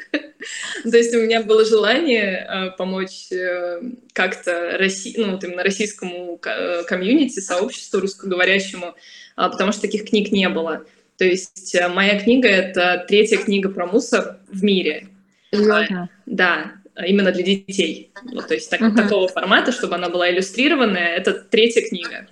[0.84, 6.38] То есть у меня было желание э, помочь э, как-то России, ну, вот именно российскому
[6.44, 8.94] э, комьюнити, сообществу русскоговорящему, э,
[9.50, 10.86] потому что таких книг не было.
[11.18, 15.08] То есть э, моя книга— это третья книга про мусор в мире.
[15.54, 16.10] Серьезно?
[16.26, 18.12] Да, именно для детей.
[18.34, 18.94] Вот, то есть так, uh-huh.
[18.94, 22.28] такого формата, чтобы она была иллюстрированная, это третья книга.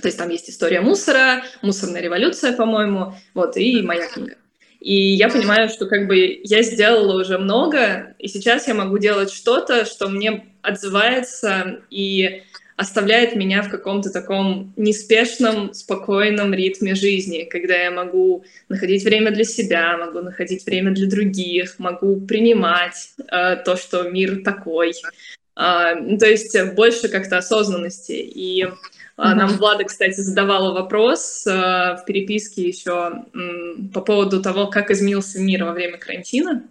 [0.00, 4.36] То есть там есть история мусора, мусорная революция, по-моему, вот, и моя книга.
[4.80, 9.32] И я понимаю, что как бы я сделала уже много, и сейчас я могу делать
[9.32, 12.42] что-то, что мне отзывается и
[12.76, 19.44] оставляет меня в каком-то таком неспешном, спокойном ритме жизни, когда я могу находить время для
[19.44, 24.92] себя, могу находить время для других, могу принимать э, то, что мир такой.
[25.56, 28.12] Э, то есть больше как-то осознанности.
[28.12, 28.66] И
[29.18, 29.34] Mm-hmm.
[29.34, 33.24] Нам Влада, кстати, задавала вопрос э, в переписке еще
[33.94, 36.64] по поводу того, как изменился мир во время карантина.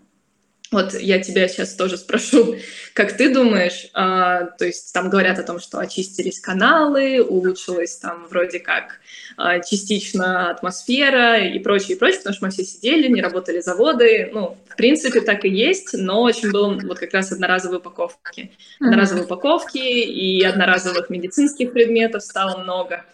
[0.75, 2.57] Вот я тебя сейчас тоже спрошу,
[2.93, 8.27] как ты думаешь, а, то есть там говорят о том, что очистились каналы, улучшилась там
[8.29, 8.99] вроде как
[9.37, 14.29] а, частично атмосфера и прочее, и прочее, потому что мы все сидели, не работали заводы,
[14.33, 18.51] ну, в принципе, так и есть, но очень было вот как раз одноразовые упаковки.
[18.81, 23.05] Одноразовые упаковки и одноразовых медицинских предметов стало много.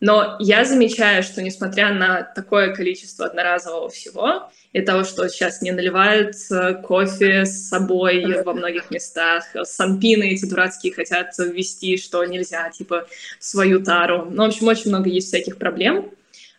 [0.00, 5.72] Но я замечаю, что несмотря на такое количество одноразового всего, и того, что сейчас не
[5.72, 12.70] наливают э, кофе с собой во многих местах, санпины эти дурацкие хотят ввести, что нельзя,
[12.70, 13.06] типа,
[13.38, 14.28] свою тару.
[14.30, 16.10] Ну, в общем, очень много есть всяких проблем.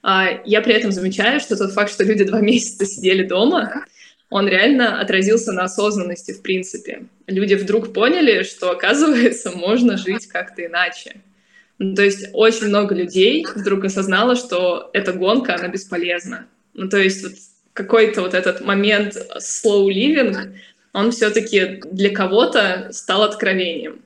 [0.03, 3.85] А, я при этом замечаю, что тот факт, что люди два месяца сидели дома,
[4.29, 7.05] он реально отразился на осознанности, в принципе.
[7.27, 11.15] Люди вдруг поняли, что, оказывается, можно жить как-то иначе.
[11.83, 16.45] Ну, то есть очень много людей вдруг осознало, что эта гонка, она бесполезна.
[16.75, 17.33] Ну, то есть вот
[17.73, 20.57] какой-то вот этот момент slow living,
[20.93, 24.03] он все-таки для кого-то стал откровением.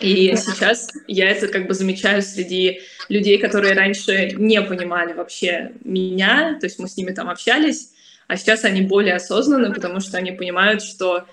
[0.00, 6.58] И сейчас я это как бы замечаю среди людей, которые раньше не понимали вообще меня,
[6.58, 7.92] то есть мы с ними там общались,
[8.26, 11.24] а сейчас они более осознанны, потому что они понимают, что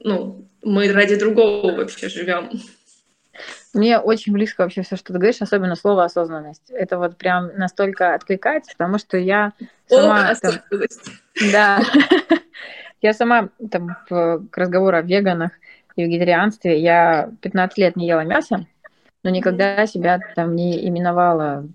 [0.00, 2.48] ну, мы ради другого вообще живем.
[3.74, 6.70] Мне очень близко вообще все, что ты говоришь, особенно слово осознанность.
[6.70, 9.52] Это вот прям настолько откликается, потому что я
[9.88, 10.30] сама...
[10.30, 10.52] О, там,
[11.52, 11.80] да.
[13.02, 15.50] я сама там к разговору о веганах
[15.96, 18.66] и вегетарианстве, я 15 лет не ела мясо,
[19.22, 21.66] но никогда себя там не именовала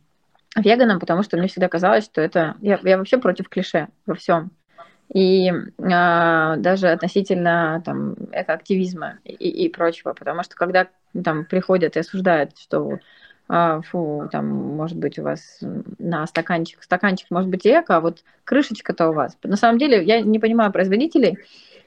[0.56, 2.56] веганом, потому что мне всегда казалось, что это...
[2.62, 4.52] Я, я вообще против клише во всем
[5.14, 10.88] и а, даже относительно там экоактивизма и, и прочего, потому что когда
[11.24, 13.00] там приходят и осуждают, что
[13.48, 15.60] а, фу, там, может быть, у вас
[15.98, 19.36] на стаканчик, стаканчик может быть эко, а вот крышечка-то у вас.
[19.44, 21.40] На самом деле, я не понимаю производителей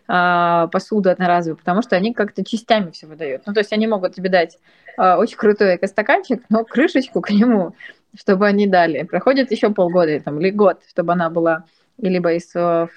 [0.09, 3.43] а, посуды одноразовой, потому что они как-то частями все выдают.
[3.47, 4.59] Ну, то есть они могут тебе дать
[4.97, 7.77] а, очень крутой эко-стаканчик, но крышечку к нему,
[8.19, 9.05] чтобы они дали.
[9.05, 11.65] Проходит еще полгода там, или год, чтобы она была
[12.09, 12.89] либо из э,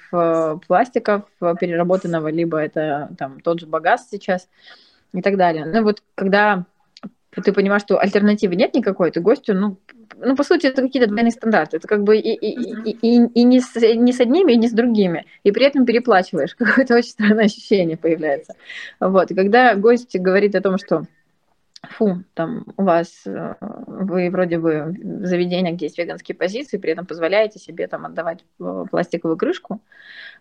[0.68, 4.50] пластиков переработанного, либо это там тот же багаз сейчас
[5.14, 5.66] и так далее.
[5.66, 6.66] Ну вот когда
[7.44, 9.78] ты понимаешь, что альтернативы нет никакой, ты гостю, ну,
[10.18, 11.78] ну, по сути, это какие-то двойные стандарты.
[11.78, 14.70] Это как бы и, и, и, и, и не, с, не с одними, и не
[14.70, 15.26] с другими.
[15.44, 16.56] И при этом переплачиваешь.
[16.58, 18.56] Какое-то очень странное ощущение появляется.
[19.00, 19.32] Вот.
[19.32, 21.06] И когда гость говорит о том, что
[21.92, 27.06] фу, там у вас, э, вы вроде бы заведение, где есть веганские позиции, при этом
[27.06, 29.82] позволяете себе там отдавать э, пластиковую крышку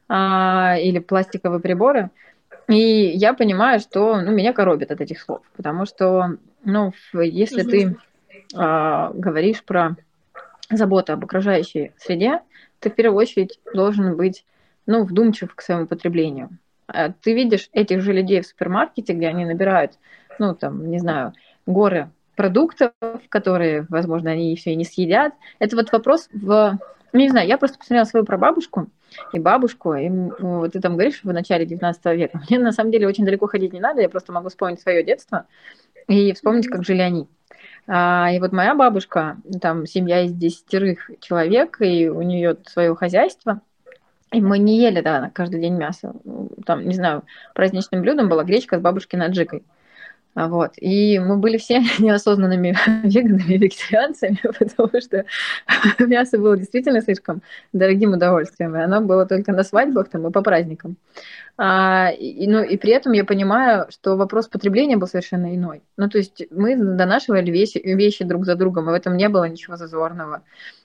[0.09, 2.11] а, или пластиковые приборы,
[2.69, 7.97] и я понимаю, что ну, меня коробит от этих слов, потому что, ну, если ты
[8.55, 9.97] а, говоришь про
[10.71, 12.41] заботу об окружающей среде,
[12.81, 14.45] ты в первую очередь должен быть,
[14.87, 16.51] ну, вдумчив к своему потреблению.
[16.87, 19.93] А ты видишь этих же людей в супермаркете, где они набирают,
[20.39, 21.33] ну, там, не знаю,
[21.67, 22.93] горы продуктов,
[23.29, 25.35] которые, возможно, они все и не съедят.
[25.59, 26.79] Это вот вопрос в...
[27.13, 28.89] Ну, не знаю, я просто посмотрела свою прабабушку,
[29.33, 32.41] и бабушку, и вот ты там говоришь в начале 19 века.
[32.49, 35.47] Мне на самом деле очень далеко ходить не надо, я просто могу вспомнить свое детство
[36.09, 37.29] и вспомнить, как жили они.
[37.87, 43.61] А, и вот моя бабушка, там семья из десятерых человек, и у нее свое хозяйство,
[44.33, 46.15] и мы не ели, да, каждый день мясо.
[46.67, 47.23] Там, не знаю,
[47.55, 49.63] праздничным блюдом была гречка с бабушкиной аджикой.
[50.35, 50.73] Вот.
[50.79, 55.25] И мы были все неосознанными веганами, вегетарианцами, потому что
[55.99, 57.43] мясо было действительно слишком
[57.73, 60.97] дорогим удовольствием, и оно было только на свадьбах там, и по праздникам.
[61.57, 65.83] А, и, ну, и при этом я понимаю, что вопрос потребления был совершенно иной.
[65.97, 69.45] Ну, то есть мы донашивали вещи, вещи друг за другом, и в этом не было
[69.45, 70.43] ничего зазорного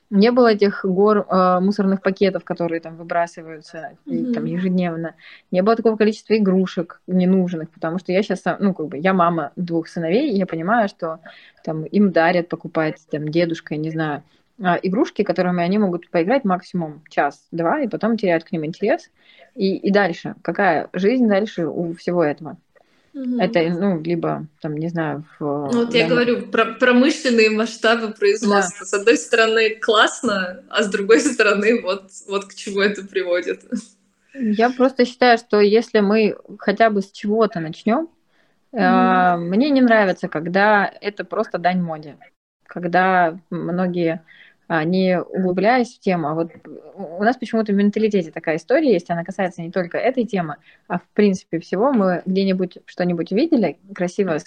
[0.09, 4.33] не было этих гор э, мусорных пакетов, которые там выбрасываются mm-hmm.
[4.33, 5.15] там ежедневно,
[5.51, 9.51] не было такого количества игрушек ненужных, потому что я сейчас, ну как бы, я мама
[9.55, 11.19] двух сыновей, и я понимаю, что
[11.63, 14.23] там им дарят, покупать там дедушка, я не знаю,
[14.59, 19.11] э, игрушки, которыми они могут поиграть максимум час-два, и потом теряют к ним интерес,
[19.55, 22.57] и, и дальше, какая жизнь дальше у всего этого?
[23.13, 23.39] Угу.
[23.39, 25.69] Это, ну, либо, там, не знаю, в...
[25.71, 28.79] Ну, вот я говорю про промышленные масштабы производства.
[28.81, 28.85] Да.
[28.85, 33.63] С одной стороны, классно, а с другой стороны, вот, вот к чему это приводит.
[34.33, 38.09] Я просто считаю, что если мы хотя бы с чего-то начнем,
[38.71, 42.17] mm э, мне не нравится, когда это просто дань моде.
[42.65, 44.21] Когда многие
[44.69, 46.51] не углубляясь в тему, а вот
[46.95, 50.99] у нас почему-то в менталитете такая история есть, она касается не только этой темы, а
[50.99, 51.91] в принципе всего.
[51.91, 54.37] Мы где-нибудь что-нибудь видели, красиво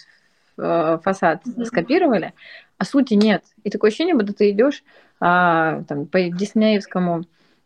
[0.58, 2.35] э, фасад скопировали,
[2.78, 3.42] а сути нет.
[3.64, 4.85] И такое ощущение, будто ты идешь
[5.20, 7.24] а, там, по Диснеевскому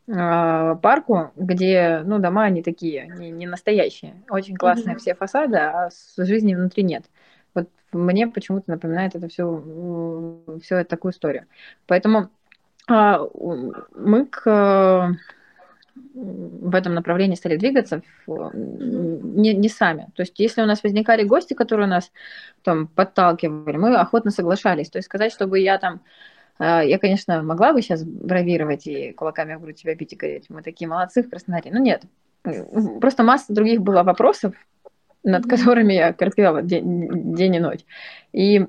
[0.09, 4.23] а, парку, где ну, дома они такие, не, не настоящие.
[4.31, 4.99] Очень классные mm-hmm.
[4.99, 7.05] все фасады, а жизни внутри нет.
[7.55, 11.47] Вот мне почему-то напоминает это все, все такую историю.
[11.87, 12.29] Поэтому а,
[12.89, 15.17] мы к
[16.15, 20.09] в этом направлении стали двигаться не, не сами.
[20.15, 22.11] То есть, если у нас возникали гости, которые нас
[22.63, 24.89] там подталкивали, мы охотно соглашались.
[24.89, 26.01] То есть, сказать, чтобы я там
[26.59, 30.47] а, я, конечно, могла бы сейчас бравировать и кулаками в грудь тебя бить и говорить,
[30.49, 31.71] мы такие молодцы в Краснодаре.
[31.73, 32.03] Ну нет,
[33.01, 34.55] просто масса других было вопросов,
[35.23, 37.85] над которыми я корпела день, день и ночь.
[38.33, 38.67] И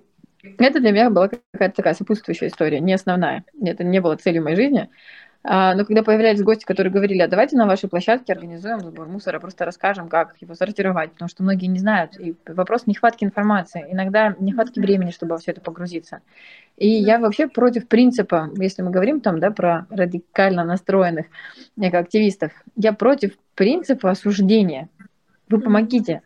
[0.57, 3.43] это для меня была какая-то такая сопутствующая история, не основная.
[3.61, 4.89] Это не было целью моей жизни.
[5.49, 9.39] А, но когда появлялись гости, которые говорили, а давайте на вашей площадке организуем сбор мусора,
[9.39, 12.19] просто расскажем, как его сортировать, потому что многие не знают.
[12.19, 16.19] И вопрос нехватки информации, иногда нехватки времени, чтобы во все это погрузиться.
[16.75, 21.27] И я вообще против принципа, если мы говорим там, да, про радикально настроенных
[21.79, 24.89] активистов, я против принципа осуждения.
[25.49, 26.23] Вы помогите,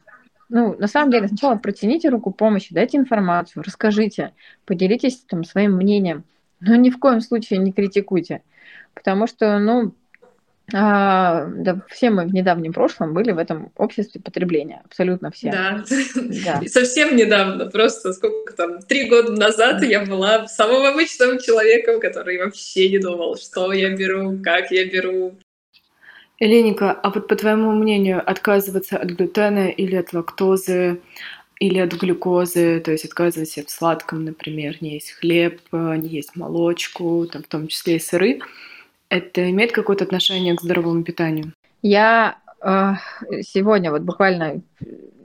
[0.51, 4.33] ну, на самом деле, сначала протяните руку помощи, дайте информацию, расскажите,
[4.65, 6.25] поделитесь там своим мнением,
[6.59, 8.43] но ни в коем случае не критикуйте,
[8.93, 9.93] потому что, ну,
[10.73, 15.51] а, да, все мы в недавнем прошлом были в этом обществе потребления, абсолютно все.
[15.51, 15.83] Да,
[16.45, 16.61] да.
[16.67, 22.89] совсем недавно, просто сколько там, три года назад я была самым обычным человеком, который вообще
[22.89, 25.37] не думал, что я беру, как я беру,
[26.41, 30.99] Эленика, а вот по твоему мнению, отказываться от глютена или от лактозы,
[31.59, 37.27] или от глюкозы, то есть отказываться от сладком, например, не есть хлеб, не есть молочку,
[37.31, 38.39] там, в том числе и сыры,
[39.09, 41.53] это имеет какое-то отношение к здоровому питанию?
[41.83, 42.93] Я э,
[43.43, 44.63] сегодня вот буквально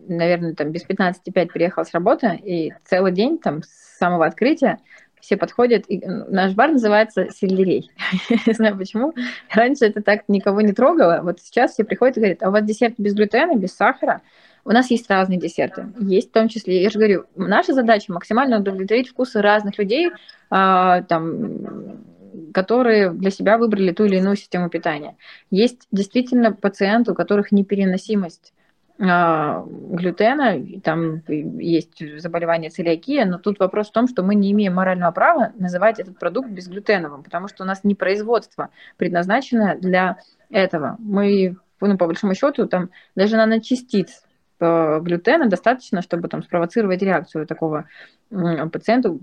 [0.08, 4.78] наверное, там без 15.5 приехала с работы, и целый день там с самого открытия
[5.26, 5.84] все подходят.
[5.88, 7.90] И наш бар называется сельдерей.
[8.46, 9.12] Не знаю почему.
[9.52, 11.20] Раньше это так никого не трогало.
[11.22, 14.22] Вот сейчас все приходят и говорят, а у вас десерт без глютена, без сахара?
[14.64, 15.86] У нас есть разные десерты.
[16.00, 20.10] Есть в том числе, я же говорю, наша задача максимально удовлетворить вкусы разных людей,
[20.50, 22.04] а, там,
[22.52, 25.16] которые для себя выбрали ту или иную систему питания.
[25.50, 28.52] Есть действительно пациенты, у которых непереносимость
[28.98, 35.10] глютена, там есть заболевание целиакия, но тут вопрос в том, что мы не имеем морального
[35.12, 40.16] права называть этот продукт безглютеновым, потому что у нас не производство предназначено для
[40.50, 40.96] этого.
[40.98, 44.22] Мы, ну, по большому счету, там даже наночастиц
[44.60, 47.84] э, глютена достаточно, чтобы там спровоцировать реакцию такого
[48.30, 49.18] пациента,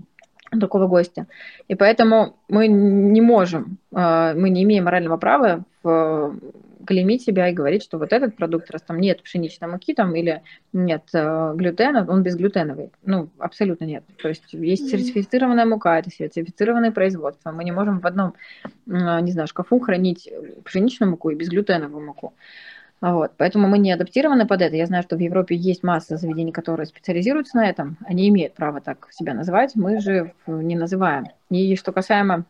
[0.60, 1.26] такого гостя.
[1.66, 5.64] И поэтому мы не можем, э, мы не имеем морального права
[6.84, 10.42] клеймить себя и говорить, что вот этот продукт, раз там нет пшеничной муки там или
[10.72, 12.90] нет э, глютена, он безглютеновый.
[13.04, 14.04] Ну, абсолютно нет.
[14.20, 17.52] То есть есть сертифицированная мука, это сертифицированное производство.
[17.52, 18.70] Мы не можем в одном, э,
[19.20, 20.30] не знаю, шкафу хранить
[20.64, 22.34] пшеничную муку и безглютеновую муку.
[23.00, 23.32] Вот.
[23.36, 24.76] Поэтому мы не адаптированы под это.
[24.76, 27.98] Я знаю, что в Европе есть масса заведений, которые специализируются на этом.
[28.06, 29.72] Они имеют право так себя называть.
[29.74, 31.26] Мы же не называем.
[31.50, 32.44] И что касаемо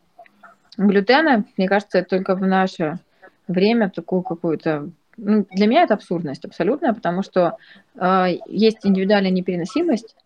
[0.77, 2.99] глютена, мне кажется, это только в наше
[3.47, 4.91] время такую какую-то...
[5.17, 7.57] Ну, для меня это абсурдность абсолютная, потому что
[7.95, 10.17] э, есть индивидуальная непереносимость,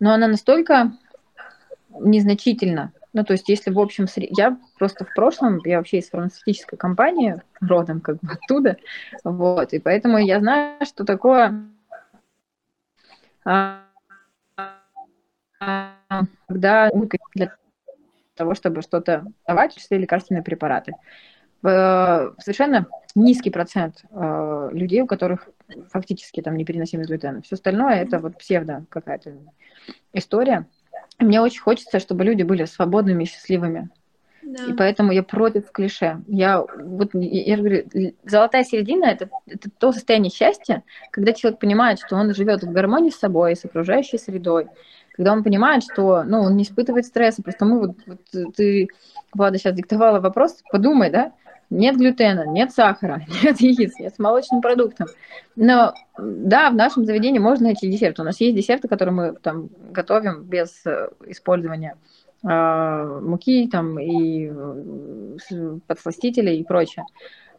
[0.00, 0.92] но она настолько
[1.90, 2.92] незначительна.
[3.12, 4.06] Ну, то есть, если в общем...
[4.16, 8.76] Я просто в прошлом, я вообще из фармацевтической компании, родом как бы оттуда,
[9.24, 11.64] вот, и поэтому я знаю, что такое...
[13.44, 13.82] А,
[16.46, 16.90] когда
[17.34, 17.54] для
[18.34, 20.92] того, чтобы что-то давать, в лекарственные препараты.
[21.62, 25.48] Э, совершенно низкий процент э, людей, у которых
[25.90, 27.42] фактически там непереносимость глютена.
[27.42, 29.34] Все остальное это вот псевдо какая-то
[30.12, 30.66] история.
[31.18, 33.90] Мне очень хочется, чтобы люди были свободными и счастливыми.
[34.42, 34.64] Да.
[34.64, 36.22] И поэтому я против клише.
[36.26, 37.84] Я вот я говорю,
[38.24, 43.10] золотая середина это, это то состояние счастья, когда человек понимает, что он живет в гармонии
[43.10, 44.68] с собой, с окружающей средой,
[45.12, 47.42] когда он понимает, что ну, он не испытывает стресса.
[47.42, 48.88] Просто мы вот, вот ты,
[49.34, 51.32] Влада, сейчас диктовала вопрос, подумай, да,
[51.70, 55.06] нет глютена, нет сахара, нет яиц, нет с молочным продуктом.
[55.56, 58.18] Но да, в нашем заведении можно найти десерт.
[58.20, 61.96] У нас есть десерты, которые мы там готовим без э, использования
[62.42, 67.04] э, муки там и э, подсластителей и прочее.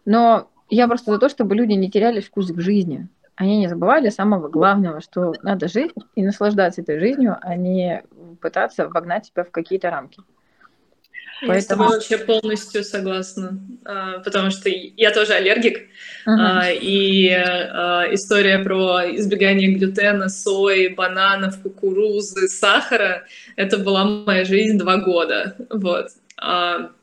[0.06, 3.08] Но я просто за то, чтобы люди не теряли вкус к жизни.
[3.36, 8.04] Они не забывали самого главного, что надо жить и наслаждаться этой жизнью, а не
[8.41, 10.21] пытаться вогнать себя в какие-то рамки.
[11.45, 11.84] Поэтому...
[11.84, 15.88] Я вообще полностью согласна, а, потому что я тоже аллергик,
[16.27, 16.77] uh-huh.
[16.80, 23.23] и а, история про избегание глютена, сои, бананов, кукурузы, сахара—
[23.56, 26.10] это была моя жизнь два года, вот.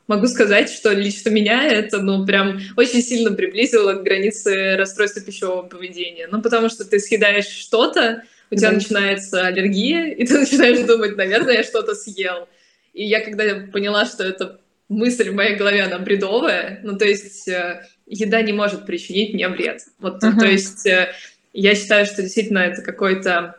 [0.09, 5.61] Могу сказать, что лично меня это, ну, прям очень сильно приблизило к границе расстройства пищевого
[5.61, 6.27] поведения.
[6.31, 8.75] Ну, потому что ты съедаешь что-то, у тебя да.
[8.77, 12.47] начинается аллергия, и ты начинаешь думать, наверное, я что-то съел.
[12.93, 17.47] И я когда поняла, что эта мысль в моей голове, она бредовая, ну, то есть
[17.47, 19.83] э, еда не может причинить мне вред.
[19.99, 20.39] Вот, uh-huh.
[20.39, 21.13] то есть э,
[21.53, 23.55] я считаю, что действительно это какой-то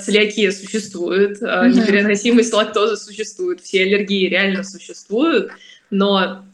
[0.00, 1.68] целиакия существует, uh-huh.
[1.68, 5.52] непереносимость лактозы существует, все аллергии реально существуют,
[5.90, 6.44] но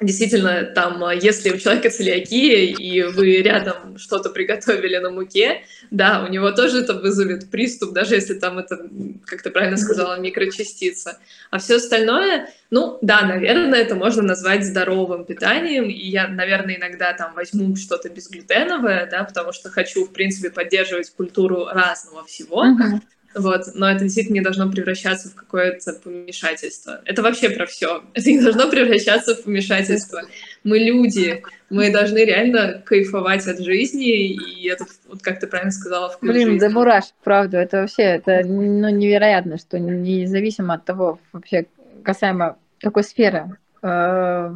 [0.00, 6.22] действительно, там, а, если у человека целиакия, и вы рядом что-то приготовили на муке, да,
[6.22, 8.78] у него тоже это вызовет приступ, даже если там это,
[9.24, 11.18] как ты правильно сказала, микрочастица.
[11.50, 17.14] А все остальное, ну, да, наверное, это можно назвать здоровым питанием, и я, наверное, иногда
[17.14, 23.00] там возьму что-то безглютеновое, да, потому что хочу, в принципе, поддерживать культуру разного всего, uh-huh.
[23.36, 27.02] Вот, но это действительно не должно превращаться в какое-то помешательство.
[27.04, 28.02] Это вообще про все.
[28.14, 30.22] Это не должно превращаться в помешательство.
[30.64, 36.08] Мы люди, мы должны реально кайфовать от жизни, и это, вот как ты правильно сказала,
[36.08, 36.58] вкус Блин, жизни.
[36.60, 41.66] да мураш, правда, это вообще, это ну, невероятно, что независимо от того, вообще,
[42.02, 44.54] касаемо какой сферы, э,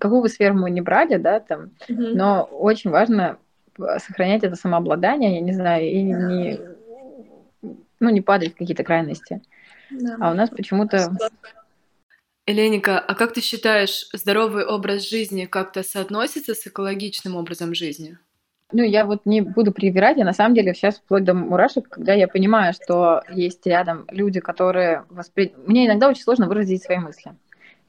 [0.00, 2.14] какую бы сферу мы ни брали, да, там, mm-hmm.
[2.14, 3.36] но очень важно
[3.76, 6.58] сохранять это самообладание, я не знаю, и не
[8.02, 9.40] ну, не падать в какие-то крайности.
[9.90, 10.16] Да.
[10.20, 11.16] А у нас почему-то...
[12.44, 18.18] Эленика, а как ты считаешь, здоровый образ жизни как-то соотносится с экологичным образом жизни?
[18.72, 22.14] Ну, я вот не буду привирать, я на самом деле сейчас вплоть до мурашек, когда
[22.14, 25.54] я понимаю, что есть рядом люди, которые воспри...
[25.66, 27.32] Мне иногда очень сложно выразить свои мысли.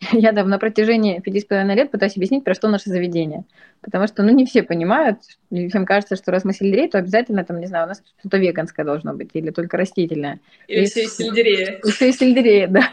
[0.12, 3.43] я там на протяжении пяти с половиной лет пытаюсь объяснить, про что наше заведение.
[3.82, 7.43] Потому что, ну, не все понимают, и всем кажется, что раз мы сельдерей, то обязательно,
[7.43, 10.39] там, не знаю, у нас что-то веганское должно быть, или только растительное.
[10.68, 11.80] Или и, все из сельдерея.
[11.84, 12.89] Все из сельдерея, да.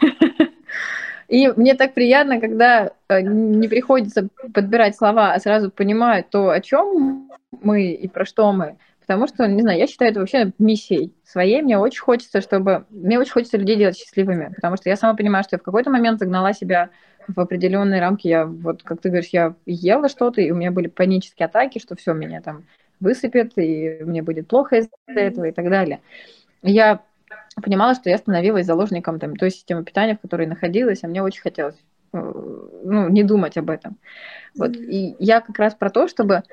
[1.27, 6.59] И мне так приятно, когда э, не приходится подбирать слова, а сразу понимают то, о
[6.59, 7.29] чем
[7.61, 8.75] мы и про что мы.
[9.11, 11.61] Потому что, не знаю, я считаю это вообще миссией своей.
[11.61, 12.85] Мне очень хочется, чтобы...
[12.89, 15.89] Мне очень хочется людей делать счастливыми, потому что я сама понимаю, что я в какой-то
[15.89, 16.91] момент загнала себя
[17.27, 18.29] в определенные рамки.
[18.29, 21.97] Я вот, как ты говоришь, я ела что-то, и у меня были панические атаки, что
[21.97, 22.63] все меня там
[23.01, 25.99] высыпет, и мне будет плохо из-за этого и так далее.
[26.61, 27.01] Я
[27.61, 31.41] понимала, что я становилась заложником там, той системы питания, в которой находилась, а мне очень
[31.41, 31.75] хотелось
[32.13, 33.97] э, ну, не думать об этом.
[34.55, 34.73] Вот.
[34.77, 36.43] И я как раз про то, чтобы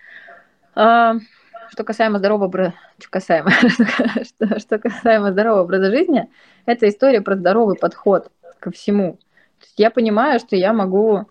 [0.74, 1.12] э,
[1.70, 3.50] что касаемо здорового образа, что касаемо,
[4.24, 6.28] что, что касаемо здорового образа жизни,
[6.66, 9.18] это история про здоровый подход ко всему.
[9.76, 11.26] я понимаю, что я могу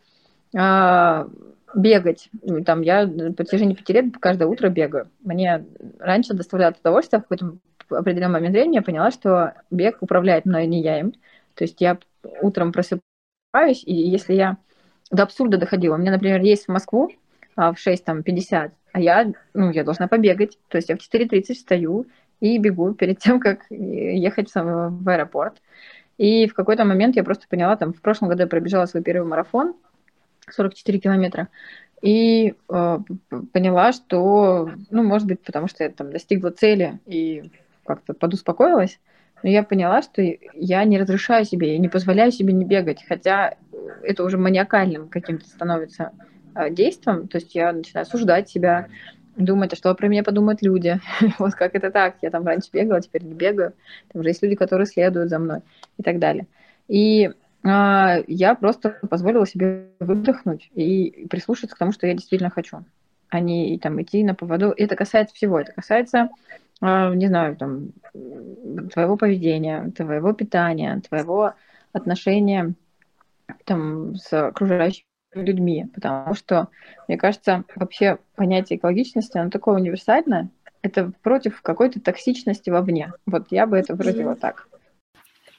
[0.57, 1.27] э,
[1.75, 2.29] бегать.
[2.65, 5.09] Там я по протяжении пяти лет каждое утро бегаю.
[5.23, 5.65] Мне
[5.99, 7.57] раньше доставляло удовольствие, в какой-то
[7.89, 11.13] определенный момент времени я поняла, что бег управляет мной, не я им.
[11.55, 11.97] То есть я
[12.41, 14.57] утром просыпаюсь, и если я
[15.11, 17.09] до абсурда доходила, у меня, например, есть в Москву
[17.55, 20.57] а, в 6.50, а я, ну, я должна побегать.
[20.69, 22.07] То есть я в 4.30 встаю
[22.39, 25.61] и бегу перед тем, как ехать в аэропорт.
[26.17, 29.27] И в какой-то момент я просто поняла, там, в прошлом году я пробежала свой первый
[29.27, 29.75] марафон,
[30.49, 31.47] 44 километра,
[32.01, 32.99] и э,
[33.53, 37.51] поняла, что, ну, может быть, потому что я там достигла цели и
[37.85, 38.99] как-то подуспокоилась,
[39.43, 40.23] но я поняла, что
[40.53, 43.57] я не разрешаю себе, я не позволяю себе не бегать, хотя
[44.01, 46.13] это уже маниакальным каким-то становится
[46.57, 48.87] а, действием, то есть я начинаю осуждать себя,
[49.35, 50.99] думать, а что про меня подумают люди,
[51.39, 53.73] вот как это так, я там раньше бегала, теперь не бегаю,
[54.11, 55.59] там уже есть люди, которые следуют за мной
[55.97, 56.47] и так далее.
[56.87, 57.31] И
[57.63, 62.83] а, я просто позволила себе выдохнуть и прислушаться к тому, что я действительно хочу,
[63.29, 64.73] а не там идти на поводу.
[64.75, 66.29] Это касается всего, это касается
[66.79, 67.89] а, не знаю, там,
[68.93, 71.53] твоего поведения, твоего питания, твоего
[71.91, 72.73] отношения
[73.65, 75.06] там, с окружающими
[75.41, 76.67] людьми, потому что,
[77.07, 80.49] мне кажется, вообще понятие экологичности, оно такое универсальное,
[80.81, 83.13] это против какой-то токсичности вовне.
[83.25, 84.67] Вот я бы это выразила так.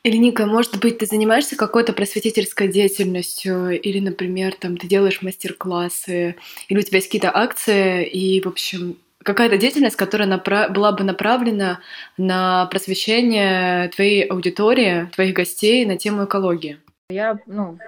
[0.05, 6.37] Ника, может быть, ты занимаешься какой-то просветительской деятельностью, или, например, там ты делаешь мастер-классы,
[6.69, 11.05] или у тебя есть какие-то акции, и, в общем, какая-то деятельность, которая напра- была бы
[11.05, 11.81] направлена
[12.17, 16.79] на просвещение твоей аудитории, твоих гостей на тему экологии?
[17.11, 17.79] Я, ну,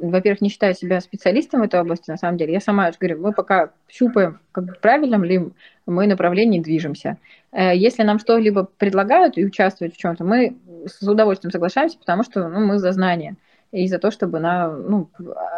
[0.00, 2.52] во-первых, не считаю себя специалистом в этой области, на самом деле.
[2.52, 5.50] Я сама же говорю, мы пока щупаем, как правильном ли
[5.86, 7.18] мы направлении движемся.
[7.52, 12.48] Э, если нам что-либо предлагают и участвуют в чем-то, мы с удовольствием соглашаемся, потому что
[12.48, 13.36] ну, мы за знания
[13.72, 15.10] и за то, чтобы на, ну,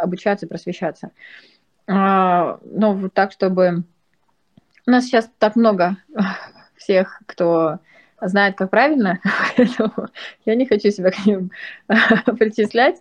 [0.03, 1.11] обучаться просвещаться.
[1.87, 3.85] А, но так, чтобы
[4.87, 5.97] у нас сейчас так много
[6.77, 7.79] всех, кто
[8.21, 9.21] знает, как правильно,
[9.57, 9.93] поэтому
[10.45, 11.51] я не хочу себя к ним
[12.39, 12.97] причислять.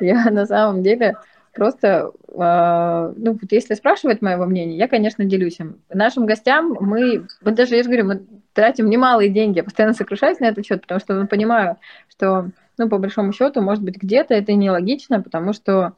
[0.00, 1.16] Я на самом деле
[1.54, 5.76] просто, э, ну, вот если спрашивать моего мнения, я, конечно, делюсь им.
[5.92, 10.40] Нашим гостям мы, вот даже, я же говорю, мы тратим немалые деньги, я постоянно сокрушаюсь
[10.40, 11.76] на этот счет, потому что ну, понимаю,
[12.08, 15.92] что, ну, по большому счету, может быть, где-то это нелогично, потому что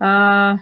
[0.00, 0.52] э,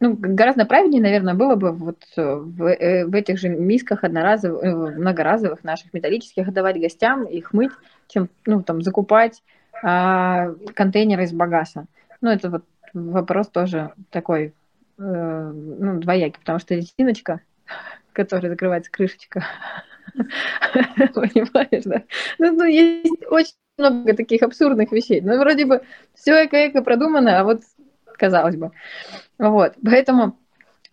[0.00, 4.62] ну, гораздо правильнее, наверное, было бы вот э, в, э, в этих же мисках одноразовых,
[4.62, 7.72] э, многоразовых наших металлических отдавать гостям, их мыть,
[8.08, 9.42] чем, ну, там, закупать
[9.82, 11.86] а, контейнеры из багаса.
[12.20, 14.54] Ну, это вот вопрос тоже такой,
[14.98, 17.40] э, ну, двоякий, потому что резиночка,
[18.12, 19.44] которая закрывается крышечка,
[20.14, 22.02] понимаешь, да?
[22.38, 25.20] Ну, ну, есть очень много таких абсурдных вещей.
[25.20, 25.82] Ну, вроде бы
[26.14, 27.62] все эко-эко продумано, а вот
[28.16, 28.72] казалось бы.
[29.38, 30.36] Вот, поэтому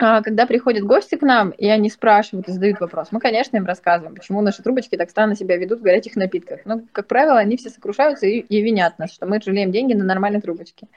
[0.04, 3.68] а, когда приходят гости к нам, и они спрашивают и задают вопрос, мы, конечно, им
[3.68, 6.62] рассказываем, почему наши трубочки так странно себя ведут в горячих напитках.
[6.66, 10.04] Ну, как правило, они все сокрушаются и, и винят нас, что мы жалеем деньги на
[10.04, 10.88] нормальные трубочки.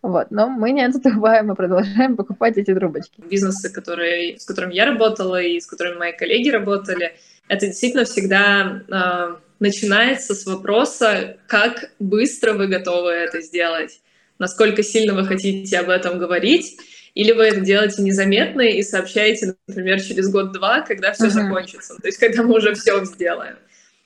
[0.00, 0.30] Вот.
[0.30, 3.20] Но мы не отступаем, мы продолжаем покупать эти трубочки.
[3.28, 7.16] Бизнесы, которые, с которыми я работала и с которыми мои коллеги работали,
[7.48, 14.00] это действительно всегда э, начинается с вопроса, как быстро вы готовы это сделать
[14.44, 16.76] насколько сильно вы хотите об этом говорить,
[17.14, 21.30] или вы это делаете незаметно и сообщаете, например, через год-два, когда все uh-huh.
[21.30, 23.56] закончится, то есть когда мы уже все сделаем.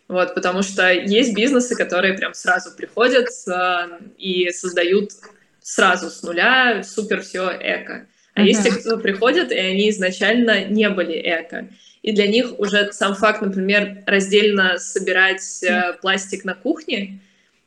[0.07, 3.53] Вот, потому что есть бизнесы, которые прям сразу приходят э,
[4.16, 5.11] и создают
[5.61, 8.07] сразу с нуля супер все эко.
[8.34, 8.45] А uh-huh.
[8.45, 11.68] есть те, кто приходят, и они изначально не были эко.
[12.03, 17.20] И для них уже сам факт, например, раздельно собирать э, пластик на кухне,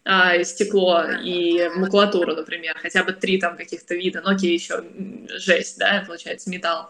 [0.04, 4.84] а, стекло и макулатуру, например, хотя бы три там каких-то вида, но окей, еще
[5.30, 6.90] жесть, да, получается, металл.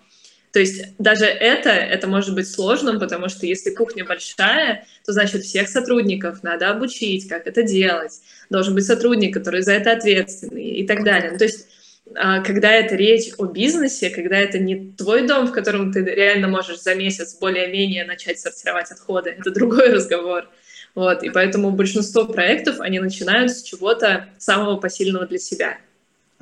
[0.51, 5.43] То есть даже это, это может быть сложным, потому что если кухня большая, то значит
[5.43, 8.19] всех сотрудников надо обучить, как это делать.
[8.49, 11.31] Должен быть сотрудник, который за это ответственный и так далее.
[11.31, 11.67] Ну, то есть
[12.15, 16.47] а, когда это речь о бизнесе, когда это не твой дом, в котором ты реально
[16.47, 20.49] можешь за месяц более-менее начать сортировать отходы, это другой разговор.
[20.93, 25.77] Вот, и поэтому большинство проектов, они начинают с чего-то самого посильного для себя.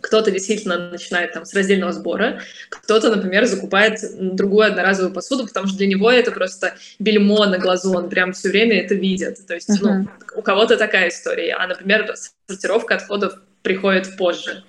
[0.02, 5.78] Кто-то действительно начинает там с раздельного сбора, кто-то, например, закупает другую одноразовую посуду, потому что
[5.78, 9.46] для него это просто бельмо на глазу, он прям все время это видит.
[9.46, 9.78] То есть, uh-huh.
[9.82, 11.56] ну, у кого-то такая история.
[11.56, 12.14] А, например,
[12.48, 14.64] сортировка отходов приходит позже.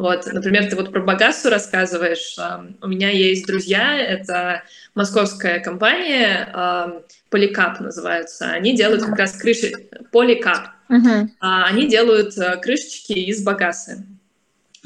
[0.00, 2.34] Вот, например, ты вот про Багассу рассказываешь.
[2.80, 4.62] У меня есть друзья, это
[4.94, 8.46] московская компания, Поликап называются.
[8.46, 9.72] Они делают как раз крыши,
[10.10, 10.70] Поликап.
[10.88, 11.28] Uh-huh.
[11.38, 14.04] Они делают э, крышечки из Багасы.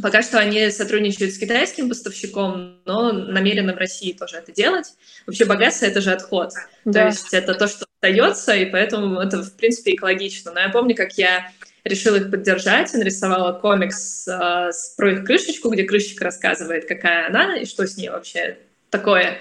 [0.02, 4.92] Пока что они сотрудничают с китайским поставщиком, но намерены в России тоже это делать.
[5.26, 6.50] Вообще багаса— это же отход.
[6.84, 7.00] Да.
[7.00, 10.52] То есть это то, что остается, и поэтому это, в принципе, экологично.
[10.52, 11.50] Но я помню, как я
[11.84, 17.56] решила их поддержать и нарисовала комикс э, про их крышечку, где крышечка рассказывает, какая она
[17.56, 18.58] и что с ней вообще
[18.90, 19.40] такое.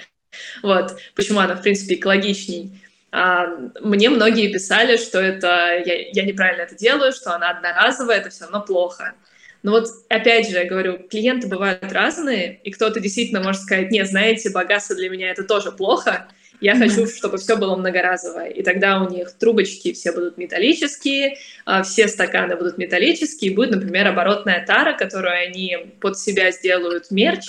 [0.62, 2.82] Вот, почему она, в принципе, экологичней.
[3.12, 3.46] А,
[3.80, 8.46] мне многие писали, что это я, я неправильно это делаю, что она одноразовая, это все
[8.46, 9.14] равно плохо.
[9.62, 14.08] Но вот опять же, я говорю, клиенты бывают разные, и кто-то действительно может сказать, нет,
[14.08, 16.28] знаете, богатство для меня это тоже плохо,
[16.64, 18.48] я хочу, чтобы все было многоразовое.
[18.48, 23.72] И тогда у них трубочки все будут металлические, а, все стаканы будут металлические, и будет,
[23.72, 27.48] например, оборотная тара, которую они под себя сделают мерч,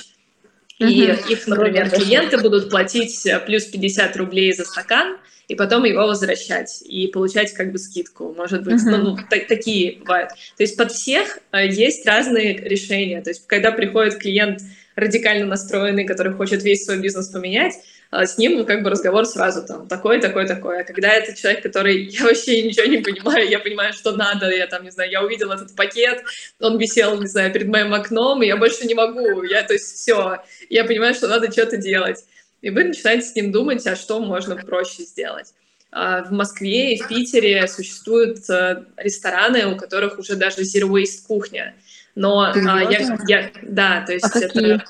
[0.78, 6.06] и их, например, клиенты будут платить э, плюс 50 рублей за стакан, и потом его
[6.08, 8.90] возвращать и получать как бы скидку, может быть, uh-huh.
[8.90, 10.30] ну, ну так, такие бывают.
[10.56, 13.22] То есть под всех э, есть разные решения.
[13.22, 14.60] То есть когда приходит клиент
[14.96, 17.74] радикально настроенный, который хочет весь свой бизнес поменять,
[18.22, 20.80] с ним как бы разговор сразу там такой, такой, такой.
[20.80, 24.66] А когда это человек, который я вообще ничего не понимаю, я понимаю, что надо, я
[24.66, 26.22] там, не знаю, я увидел этот пакет,
[26.60, 29.96] он висел, не знаю, перед моим окном, и я больше не могу, я, то есть
[29.96, 30.38] все,
[30.70, 32.24] я понимаю, что надо что-то делать
[32.64, 35.52] и вы начинаете с ним думать, а что можно проще сделать.
[35.92, 41.26] А, в Москве и в Питере существуют э, рестораны, у которых уже даже zero waste
[41.26, 41.74] кухня.
[42.14, 42.56] Но а,
[42.90, 44.48] я, я, да, то есть а это...
[44.48, 44.82] Какие?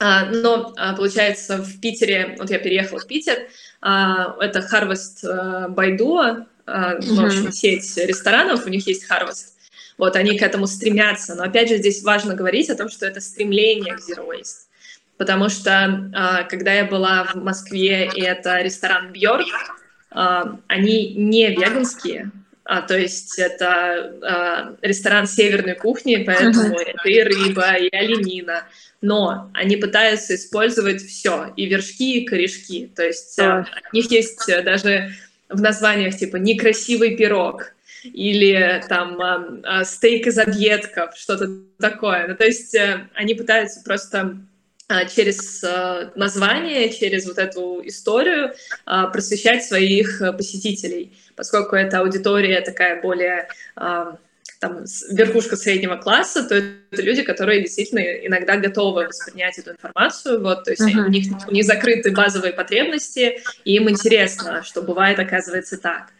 [0.00, 3.48] А, но получается в Питере, вот я переехала в Питер,
[3.82, 5.22] это Harvest
[5.74, 7.14] by Duo, uh-huh.
[7.14, 9.54] в общем, сеть ресторанов, у них есть Harvest.
[9.98, 13.20] Вот они к этому стремятся, но опять же здесь важно говорить о том, что это
[13.20, 14.70] стремление к zero waste
[15.20, 19.48] потому что а, когда я была в Москве, и это ресторан Бьорк,
[20.10, 22.30] а, они не веганские,
[22.72, 28.62] а, то есть это а, ресторан северной кухни, поэтому это и рыба, и оленина,
[29.00, 33.64] но они пытаются использовать все, и вершки, и корешки, то есть uh-huh.
[33.92, 35.10] у них есть даже
[35.48, 41.48] в названиях типа «некрасивый пирог», или там э, стейк из объедков, что-то
[41.78, 42.28] такое.
[42.28, 44.36] Ну, то есть э, они пытаются просто а,
[45.14, 48.54] через а, название, через вот эту историю
[48.86, 53.48] а, просвещать своих э, посетителей, поскольку эта аудитория такая более
[54.60, 60.64] там, верхушка среднего класса, то это люди, которые действительно иногда готовы воспринять эту информацию, вот,
[60.64, 61.06] то есть uh-huh.
[61.06, 66.12] у, них, них закрыты базовые потребности, и им интересно, что бывает, оказывается, так.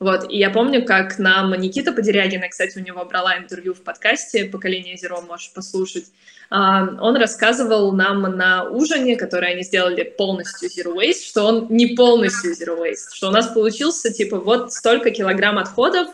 [0.00, 4.46] Вот, и я помню, как нам Никита Подерягина, кстати, у него брала интервью в подкасте
[4.46, 6.06] «Поколение Зеро», можешь послушать,
[6.48, 11.88] а, он рассказывал нам на ужине, который они сделали полностью Zero Waste, что он не
[11.88, 16.08] полностью Zero Waste, что у нас получился, типа, вот столько килограмм отходов,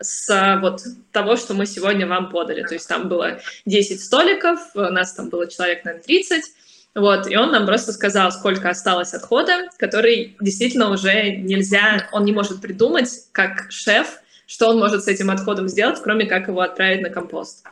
[0.00, 0.82] с вот
[1.12, 2.62] того, что мы сегодня вам подали.
[2.62, 6.42] То есть там было 10 столиков, у нас там было человек, наверное, 30,
[6.94, 12.32] вот, и он нам просто сказал, сколько осталось отхода, который действительно уже нельзя, он не
[12.32, 17.02] может придумать, как шеф, что он может с этим отходом сделать, кроме как его отправить
[17.02, 17.64] на компост.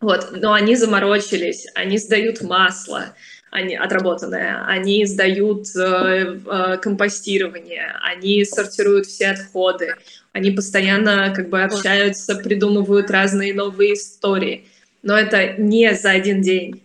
[0.00, 3.14] Вот, но они заморочились, они сдают масло,
[3.50, 9.94] они отработанное, они сдают э, э, компостирование, они сортируют все отходы,
[10.32, 14.66] они постоянно как бы общаются, придумывают разные новые истории.
[15.02, 16.82] Но это не за один день.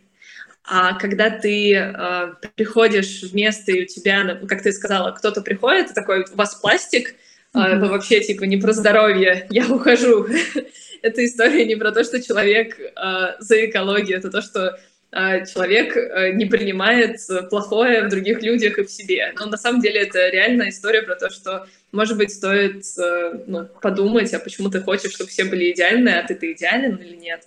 [0.73, 5.41] А когда ты э, приходишь в место, и у тебя, ну, как ты сказала, кто-то
[5.41, 7.15] приходит, и такой, у вас пластик,
[7.53, 7.89] mm-hmm.
[7.89, 10.27] вообще типа не про здоровье, я ухожу.
[11.01, 14.79] эта история не про то, что человек э, за экологию, это то, что
[15.13, 17.17] а, человек э, не принимает
[17.49, 19.33] плохое в других людях и в себе.
[19.37, 23.67] Но на самом деле это реальная история про то, что, может быть, стоит э, ну,
[23.81, 27.45] подумать, а почему ты хочешь, чтобы все были идеальны, а ты-то идеален или нет.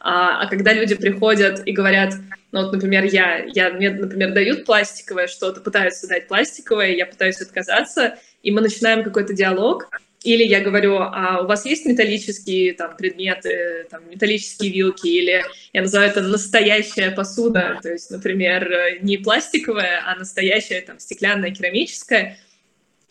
[0.00, 2.14] А, а когда люди приходят и говорят,
[2.52, 7.40] ну вот, например, я, я мне, например, дают пластиковое что-то, пытаются дать пластиковое, я пытаюсь
[7.40, 9.88] отказаться, и мы начинаем какой-то диалог,
[10.24, 15.82] или я говорю, а у вас есть металлические там, предметы, там, металлические вилки, или я
[15.82, 22.36] называю это настоящая посуда, то есть, например, не пластиковая, а настоящая там, стеклянная, керамическая.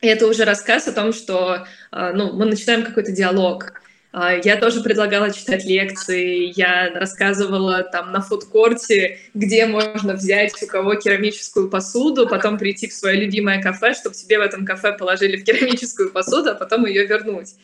[0.01, 3.81] И это уже рассказ о том, что а, ну, мы начинаем какой-то диалог.
[4.11, 10.67] А, я тоже предлагала читать лекции, я рассказывала там на фудкорте, где можно взять у
[10.67, 15.37] кого керамическую посуду, потом прийти в свое любимое кафе, чтобы тебе в этом кафе положили
[15.37, 17.55] в керамическую посуду, а потом ее вернуть.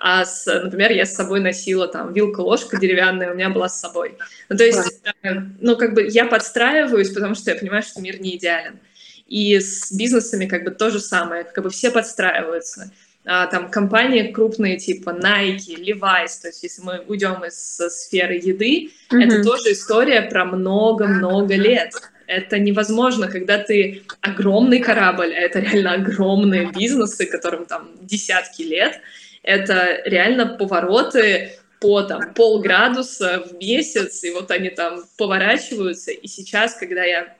[0.00, 4.18] А, с, например, я с собой носила там вилка-ложка деревянная, у меня была с собой.
[4.48, 8.20] Ну, то есть, э, ну, как бы я подстраиваюсь, потому что я понимаю, что мир
[8.20, 8.80] не идеален.
[9.28, 12.90] И с бизнесами как бы то же самое, как бы все подстраиваются
[13.26, 18.90] а, там компании крупные типа Nike, Levi's, то есть если мы уйдем из сферы еды,
[19.10, 19.22] mm-hmm.
[19.22, 21.92] это тоже история про много-много лет.
[22.26, 29.00] Это невозможно, когда ты огромный корабль, а это реально огромные бизнесы, которым там десятки лет,
[29.42, 36.12] это реально повороты по там полградуса в месяц, и вот они там поворачиваются.
[36.12, 37.34] И сейчас, когда я,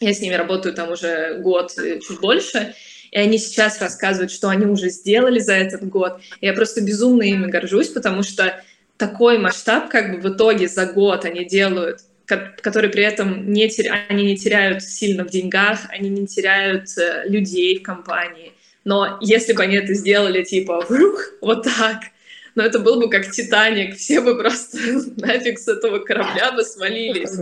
[0.00, 2.74] я с ними работаю там уже год, чуть больше,
[3.10, 6.20] и они сейчас рассказывают, что они уже сделали за этот год.
[6.40, 8.62] И я просто безумно ими горжусь, потому что
[8.96, 14.04] такой масштаб как бы в итоге за год они делают, который при этом не теря...
[14.08, 18.52] они не теряют сильно в деньгах, они не теряют э, людей в компании.
[18.84, 22.02] Но если бы они это сделали типа врух, вот так,
[22.54, 24.78] но это был бы как Титаник, все бы просто
[25.16, 27.38] нафиг с этого корабля бы свалились.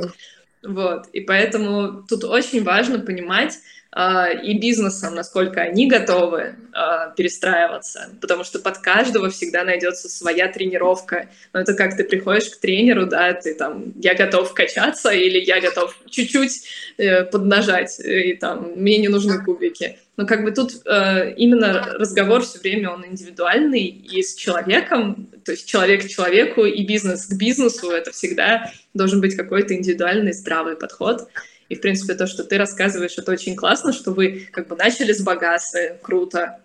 [0.63, 1.07] Вот.
[1.13, 3.59] И поэтому тут очень важно понимать,
[3.97, 11.29] и бизнесом, насколько они готовы а, перестраиваться, потому что под каждого всегда найдется своя тренировка.
[11.53, 15.61] Но это как ты приходишь к тренеру, да, ты там, я готов качаться или я
[15.61, 16.63] готов чуть-чуть
[16.99, 19.99] э, поднажать, и там, мне не нужны кубики.
[20.19, 25.53] Но как бы тут э, именно разговор все время он индивидуальный и с человеком, то
[25.53, 30.77] есть человек к человеку и бизнес к бизнесу, это всегда должен быть какой-то индивидуальный здравый
[30.77, 31.29] подход.
[31.69, 35.13] И, в принципе, то, что ты рассказываешь, это очень классно, что вы как бы начали
[35.13, 36.61] с багасы, круто.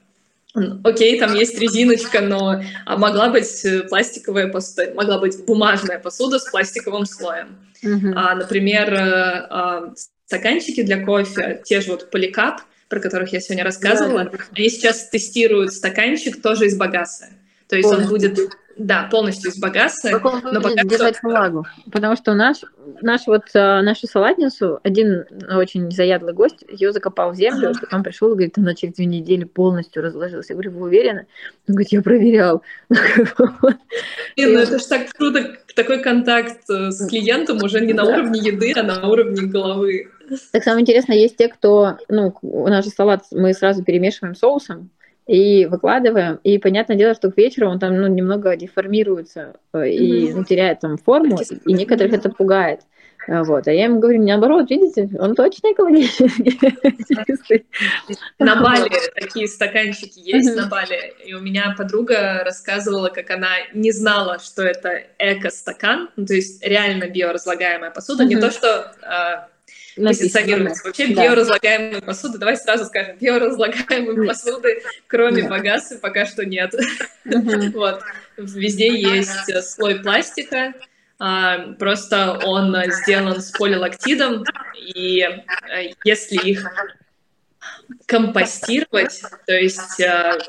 [0.84, 6.38] Окей, там есть резиночка, но а могла быть э, пластиковая посуда, могла быть бумажная посуда
[6.38, 7.58] с пластиковым слоем.
[7.84, 8.14] Uh-huh.
[8.16, 9.94] А, например, э, а,
[10.26, 15.10] стаканчики для кофе, те же вот поликап, про которых я сегодня рассказывала, да, они сейчас
[15.10, 17.30] тестируют стаканчик тоже из багаса.
[17.68, 18.38] То есть он будет
[18.78, 20.10] да, полностью из багаса.
[20.12, 21.28] но пока держать что...
[21.28, 21.66] влагу.
[21.92, 22.58] Потому что наш,
[23.02, 27.80] наш вот, а, нашу салатницу один очень заядлый гость ее закопал в землю, ага.
[27.82, 30.50] потом пришел и говорит, она через две недели полностью разложилась.
[30.50, 31.28] Я говорю, вы уверены?
[31.68, 32.64] Он говорит, я проверял.
[32.90, 33.28] Блин,
[34.38, 38.74] ну это же так круто, такой контакт э, с клиентом уже не на уровне еды,
[38.76, 40.10] а на уровне головы.
[40.52, 44.90] Так самое интересное, есть те, кто, ну, наш салат мы сразу перемешиваем соусом,
[45.28, 46.40] и выкладываем.
[46.44, 50.82] И понятное дело, что к вечеру он там ну, немного деформируется э, и ну, теряет
[50.82, 52.82] там форму, и некоторых это пугает.
[53.28, 53.68] Э, вот.
[53.68, 56.30] А я ему говорю, наоборот, видите, он точно экологичный.
[58.40, 61.14] На Бали такие стаканчики есть, на Бали.
[61.26, 66.66] И у меня подруга рассказывала, как она не знала, что это эко-стакан, ну, то есть
[66.66, 68.94] реально биоразлагаемая посуда, не то, что
[69.96, 70.84] позиционируется.
[70.86, 71.24] Вообще да.
[71.24, 76.74] биоразлагаемые посуды, давай сразу скажем, биоразлагаемые посуды, кроме багасы, пока что нет.
[77.74, 78.02] Вот.
[78.38, 80.74] Везде есть э, слой пластика,
[81.20, 84.44] а, просто он сделан с полилактидом,
[84.76, 86.66] и э, если их
[88.06, 90.40] компостировать, то есть э,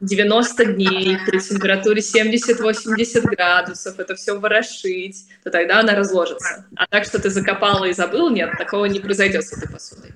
[0.00, 6.66] 90 дней при температуре 70-80 градусов, это все ворошить, то тогда она разложится.
[6.76, 10.12] А так, что ты закопала и забыл, нет, такого не произойдет с этой посудой.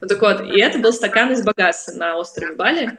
[0.00, 2.98] Вот так вот, и это был стакан из багаса на острове Бали.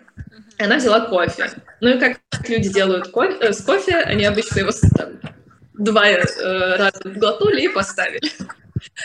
[0.58, 1.50] И она взяла кофе.
[1.80, 5.14] Ну и как люди делают кофе, э, с кофе, они обычно его там,
[5.74, 8.30] два э, раза глотнули и поставили.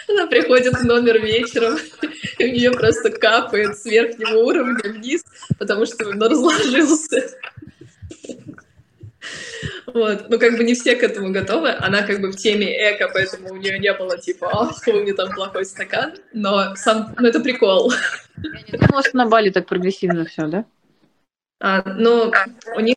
[0.09, 1.79] Она приходит в номер вечером,
[2.39, 5.25] и у нее просто капает с верхнего уровня вниз,
[5.59, 7.31] потому что он разложился.
[9.87, 10.29] Вот.
[10.29, 11.70] Ну, как бы не все к этому готовы.
[11.70, 15.14] Она как бы в теме эко, поэтому у нее не было типа, ах, у меня
[15.14, 16.14] там плохой стакан.
[16.33, 17.93] Но сам, ну, это прикол.
[18.37, 20.64] Я не думала, что на Бали так прогрессивно все, да?
[21.61, 22.33] А, ну,
[22.75, 22.97] у них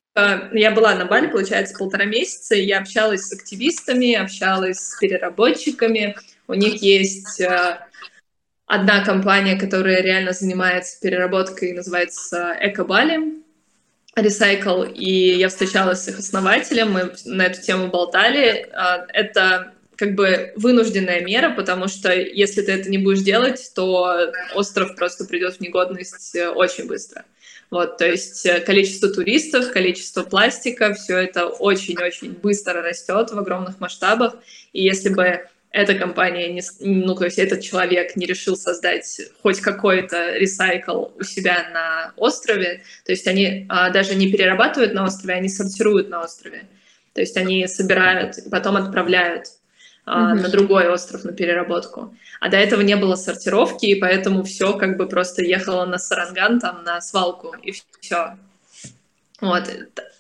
[0.52, 6.16] я была на Бали, получается, полтора месяца, и я общалась с активистами, общалась с переработчиками.
[6.48, 7.80] У них есть э,
[8.66, 13.38] одна компания, которая реально занимается переработкой, называется Экобали.
[14.16, 18.68] Recycle, и я встречалась с их основателем, мы на эту тему болтали.
[18.74, 24.32] А, это как бы вынужденная мера, потому что если ты это не будешь делать, то
[24.56, 27.26] остров просто придет в негодность э, очень быстро.
[27.70, 33.80] Вот, то есть э, количество туристов, количество пластика, все это очень-очень быстро растет в огромных
[33.80, 34.36] масштабах.
[34.74, 35.48] И если бы
[35.78, 41.24] эта компания, не, ну, то есть этот человек не решил создать хоть какой-то ресайкл у
[41.24, 46.24] себя на острове, то есть они а, даже не перерабатывают на острове, они сортируют на
[46.24, 46.64] острове.
[47.14, 49.46] То есть они собирают и потом отправляют
[50.06, 50.42] а, mm-hmm.
[50.42, 52.16] на другой остров на переработку.
[52.40, 56.60] А до этого не было сортировки, и поэтому все как бы просто ехало на Саранган,
[56.60, 57.72] там, на свалку, и
[58.02, 58.36] все.
[59.42, 59.70] Вот.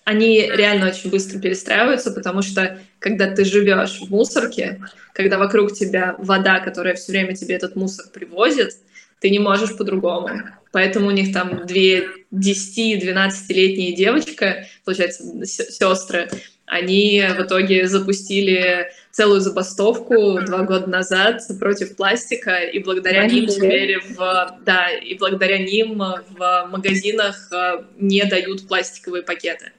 [0.08, 4.80] Они реально очень быстро перестраиваются, потому что когда ты живешь в мусорке,
[5.14, 8.72] когда вокруг тебя вода, которая все время тебе этот мусор привозит,
[9.20, 10.30] ты не можешь по-другому.
[10.72, 16.30] Поэтому у них там две 10-12-летние девочка, получается, сестры,
[16.66, 23.50] они в итоге запустили целую забастовку два года назад против пластика, и благодаря Они ним
[23.50, 29.74] теперь в, да, и благодаря ним в магазинах э, не дают пластиковые пакеты.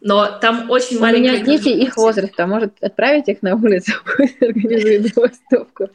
[0.00, 1.32] Но там очень У маленькие...
[1.32, 3.92] У меня дети их возраста, может отправить их на улицу,
[4.40, 5.90] организует забастовку.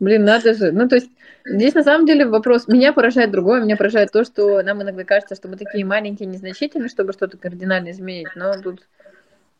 [0.00, 0.72] Блин, надо же.
[0.72, 1.10] Ну, то есть
[1.48, 5.36] Здесь на самом деле вопрос, меня поражает другое, меня поражает то, что нам иногда кажется,
[5.36, 8.84] что мы такие маленькие, незначительные, чтобы что-то кардинально изменить, но тут,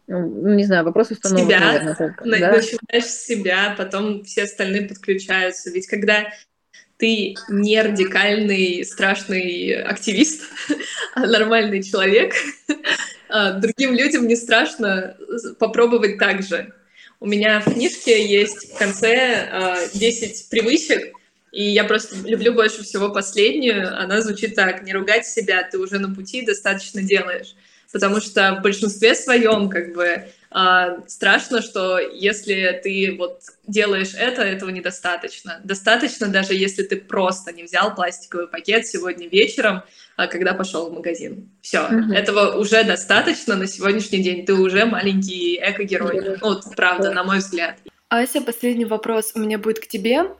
[0.08, 2.26] ну, ну не знаю, вопрос установок, себя, наверное, только.
[2.26, 2.52] На, да?
[2.52, 5.70] Начинаешь с себя, потом все остальные подключаются.
[5.70, 6.26] Ведь когда
[6.98, 10.42] ты не радикальный, страшный активист,
[11.14, 12.34] а нормальный человек,
[13.28, 15.16] а, другим людям не страшно
[15.58, 16.72] попробовать так же.
[17.20, 21.14] У меня в книжке есть в конце 10 а, привычек,
[21.52, 23.98] и я просто люблю больше всего последнюю.
[23.98, 27.54] Она звучит так, не ругать себя, ты уже на пути достаточно делаешь.
[27.92, 30.26] Потому что в большинстве своем как бы э,
[31.06, 35.60] страшно, что если ты вот делаешь это, этого недостаточно.
[35.64, 39.82] Достаточно даже если ты просто не взял пластиковый пакет сегодня вечером,
[40.16, 41.50] а когда пошел в магазин.
[41.60, 42.14] Все, mm-hmm.
[42.14, 44.46] этого уже достаточно на сегодняшний день.
[44.46, 46.38] Ты уже маленький эко-герой.
[46.40, 47.76] Ну, вот, правда, на мой взгляд.
[48.08, 50.30] Ася, последний вопрос у меня будет к тебе.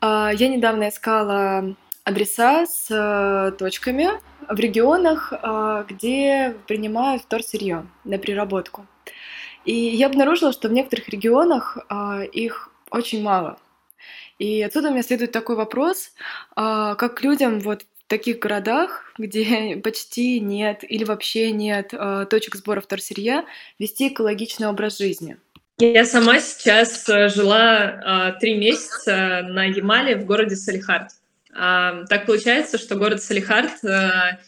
[0.00, 4.08] А, я недавно искала адреса с э, точками
[4.48, 8.86] в регионах, а, где принимают вторсырье на переработку.
[9.64, 13.58] И я обнаружила, что в некоторых регионах а, их очень мало.
[14.38, 16.12] И отсюда у меня следует такой вопрос,
[16.56, 21.94] как людям вот в таких городах, где почти нет или вообще нет
[22.28, 23.44] точек сбора вторсырья,
[23.78, 25.36] вести экологичный образ жизни–
[25.78, 31.10] я сама сейчас э, жила э, три месяца на Ямале в городе Салихард.
[31.50, 34.38] Э, так получается, что город Салихард э,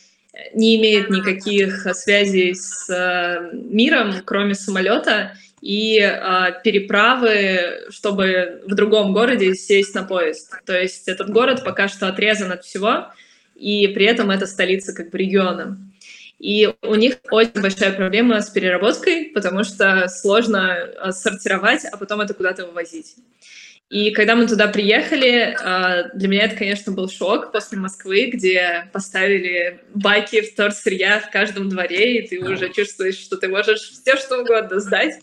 [0.53, 9.13] не имеет никаких связей с э, миром, кроме самолета и э, переправы, чтобы в другом
[9.13, 10.53] городе сесть на поезд.
[10.67, 13.07] То есть этот город пока что отрезан от всего,
[13.55, 15.79] и при этом это столица как бы региона.
[16.39, 22.21] И у них очень большая проблема с переработкой, потому что сложно а, сортировать, а потом
[22.21, 23.15] это куда-то вывозить.
[23.91, 28.89] И когда мы туда приехали, а, для меня это, конечно, был шок после Москвы, где
[28.93, 34.41] поставили баки вторсырья в каждом дворе, и ты уже чувствуешь, что ты можешь все что
[34.41, 35.21] угодно сдать.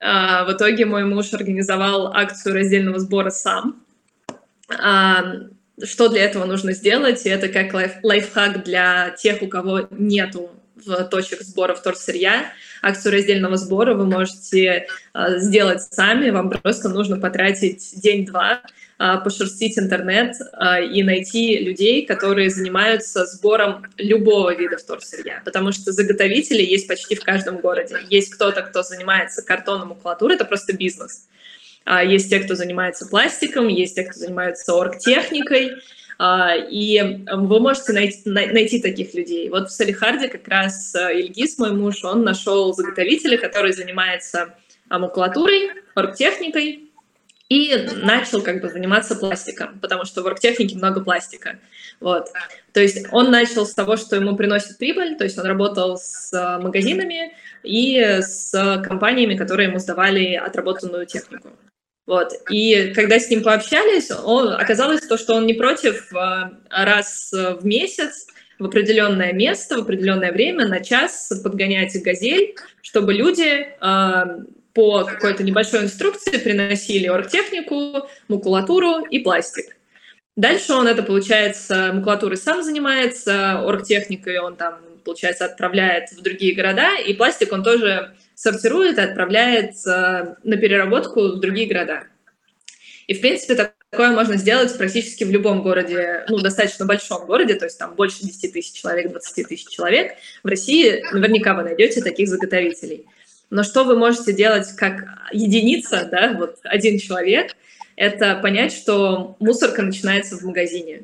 [0.00, 3.80] А, в итоге мой муж организовал акцию раздельного сбора сам
[5.82, 10.50] что для этого нужно сделать, и это как лайф, лайфхак для тех, у кого нету
[10.76, 12.52] в точек сбора вторсырья.
[12.84, 18.60] Акцию раздельного сбора вы можете э, сделать сами, вам просто нужно потратить день-два,
[18.98, 25.92] э, пошерстить интернет э, и найти людей, которые занимаются сбором любого вида вторсырья, потому что
[25.92, 27.96] заготовители есть почти в каждом городе.
[28.10, 31.26] Есть кто-то, кто занимается картоном, макулатурой, это просто бизнес.
[31.86, 35.76] А, есть те, кто занимается пластиком, есть те, кто занимается оргтехникой, а,
[36.20, 39.48] и вы можете найти, найти таких людей.
[39.50, 44.54] Вот в Салихарде как раз э, Ильгиз, мой муж, он нашел заготовителя, который занимается
[44.88, 46.84] макулатурой, оргтехникой,
[47.48, 51.58] и начал как бы заниматься пластиком, потому что в оргтехнике много пластика.
[52.00, 52.28] Вот.
[52.72, 56.32] То есть он начал с того, что ему приносит прибыль, то есть он работал с
[56.32, 58.50] э, магазинами и с
[58.86, 61.50] компаниями, которые ему сдавали отработанную технику.
[62.06, 62.32] Вот.
[62.50, 67.64] И когда с ним пообщались, он, оказалось то, что он не против а, раз в
[67.64, 68.26] месяц
[68.58, 73.66] в определенное место, в определенное время, на час подгонять газель, чтобы люди
[74.74, 79.76] по какой-то небольшой инструкции приносили оргтехнику, макулатуру и пластик.
[80.36, 86.96] Дальше он это, получается, макулатурой сам занимается, оргтехникой он там, получается, отправляет в другие города,
[86.96, 92.04] и пластик он тоже сортирует и отправляет на переработку в другие города.
[93.06, 93.54] И, в принципе,
[93.90, 98.24] такое можно сделать практически в любом городе, ну, достаточно большом городе, то есть там больше
[98.24, 100.14] 10 тысяч человек, 20 тысяч человек.
[100.42, 103.06] В России наверняка вы найдете таких заготовителей.
[103.50, 107.52] Но что вы можете делать как единица, да, вот один человек,
[107.96, 111.02] это понять, что мусорка начинается в магазине.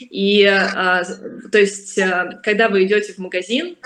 [0.00, 1.04] И, а,
[1.52, 3.76] то есть, а, когда вы идете в магазин,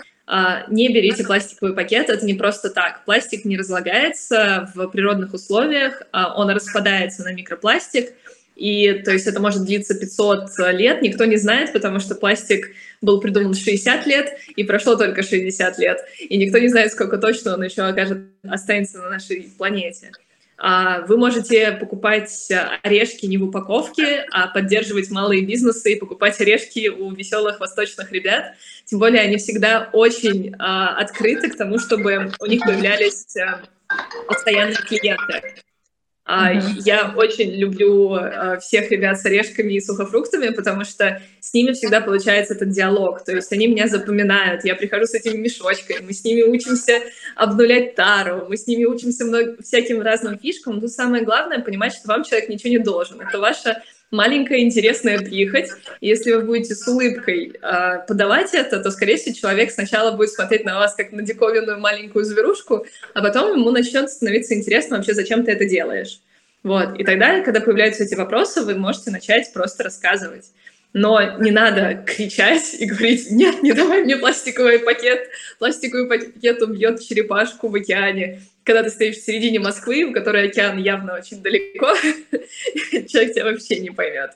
[0.69, 3.05] не берите пластиковый пакет, это не просто так.
[3.05, 8.13] Пластик не разлагается в природных условиях, а он распадается на микропластик,
[8.57, 12.71] и то есть это может длиться 500 лет, никто не знает, потому что пластик
[13.03, 15.99] был придуман 60 лет, и прошло только 60 лет.
[16.19, 20.11] И никто не знает, сколько точно он еще окажет, останется на нашей планете.
[20.59, 22.51] А, вы можете покупать
[22.83, 28.55] орешки не в упаковке, а поддерживать малые бизнесы и покупать орешки у веселых восточных ребят.
[28.85, 33.63] Тем более они всегда очень а, открыты к тому, чтобы у них появлялись а,
[34.27, 35.63] постоянные клиенты.
[36.29, 36.61] Uh-huh.
[36.85, 38.19] Я очень люблю
[38.61, 43.23] всех ребят с орешками и сухофруктами, потому что с ними всегда получается этот диалог.
[43.23, 47.01] То есть они меня запоминают, я прихожу с этими мешочками, мы с ними учимся
[47.37, 50.81] обнулять тару, мы с ними учимся много, всяким разным фишкам.
[50.81, 53.21] Но самое главное понимать, что вам человек ничего не должен.
[53.21, 53.81] Это ваша
[54.11, 55.69] маленькая интересная прихоть.
[56.01, 60.65] Если вы будете с улыбкой э, подавать это, то, скорее всего, человек сначала будет смотреть
[60.65, 65.45] на вас как на диковинную маленькую зверушку, а потом ему начнет становиться интересно вообще, зачем
[65.45, 66.21] ты это делаешь.
[66.63, 66.99] Вот.
[66.99, 70.51] И тогда, когда появляются эти вопросы, вы можете начать просто рассказывать.
[70.93, 75.29] Но не надо кричать и говорить, нет, не давай мне пластиковый пакет,
[75.59, 80.77] пластиковый пакет убьет черепашку в океане когда ты стоишь в середине Москвы, у которой океан
[80.77, 81.95] явно очень далеко,
[83.07, 84.33] человек тебя вообще не поймет.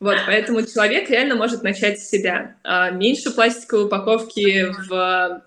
[0.00, 2.56] Вот, поэтому человек реально может начать с себя.
[2.62, 5.42] А, меньше пластиковой упаковки в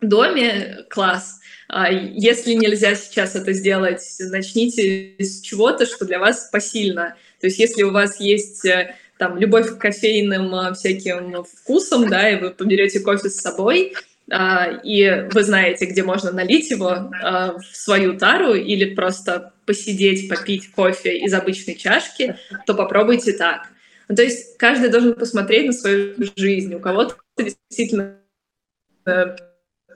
[0.00, 1.38] доме— класс.
[1.68, 7.14] А, если нельзя сейчас это сделать, начните с чего-то, что для вас посильно.
[7.40, 12.30] То есть если у вас есть э, там любовь к кофейным э, всяким вкусам, да,
[12.30, 13.94] и вы поберете кофе с собой,
[14.84, 20.70] и вы знаете, где можно налить его а, в свою тару или просто посидеть, попить
[20.70, 23.68] кофе из обычной чашки, то попробуйте так.
[24.08, 26.74] Ну, то есть каждый должен посмотреть на свою жизнь.
[26.74, 28.18] У кого-то действительно
[29.06, 29.36] э,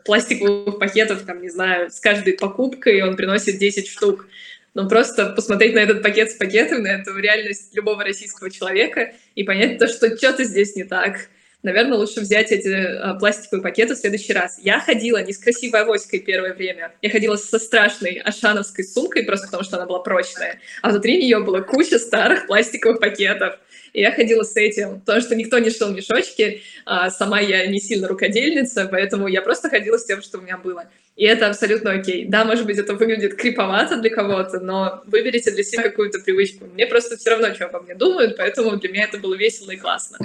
[0.04, 4.28] пластиковых пакетов, там, не знаю, с каждой покупкой он приносит 10 штук.
[4.74, 9.44] Но просто посмотреть на этот пакет с пакетами, на эту реальность любого российского человека и
[9.44, 11.28] понять то, что что-то здесь не так
[11.64, 14.58] наверное, лучше взять эти а, пластиковые пакеты в следующий раз.
[14.62, 19.46] Я ходила не с красивой авоськой первое время, я ходила со страшной ашановской сумкой, просто
[19.46, 23.58] потому что она была прочная, а внутри нее была куча старых пластиковых пакетов.
[23.94, 27.80] И я ходила с этим, потому что никто не шил мешочки, а сама я не
[27.80, 30.84] сильно рукодельница, поэтому я просто ходила с тем, что у меня было.
[31.16, 32.26] И это абсолютно окей.
[32.26, 36.66] Да, может быть, это выглядит криповато для кого-то, но выберите для себя какую-то привычку.
[36.66, 39.76] Мне просто все равно, что обо мне думают, поэтому для меня это было весело и
[39.76, 40.18] классно.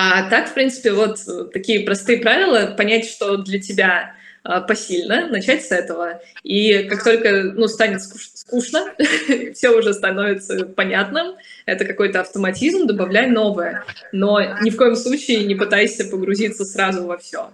[0.00, 1.18] А так, в принципе, вот
[1.52, 6.22] такие простые правила, понять, что для тебя а, посильно, начать с этого.
[6.44, 8.94] И как только ну, станет скучно,
[9.54, 11.34] все уже становится понятным,
[11.66, 13.84] это какой-то автоматизм, добавляй новое.
[14.12, 17.50] Но ни в коем случае не пытайся погрузиться сразу во все.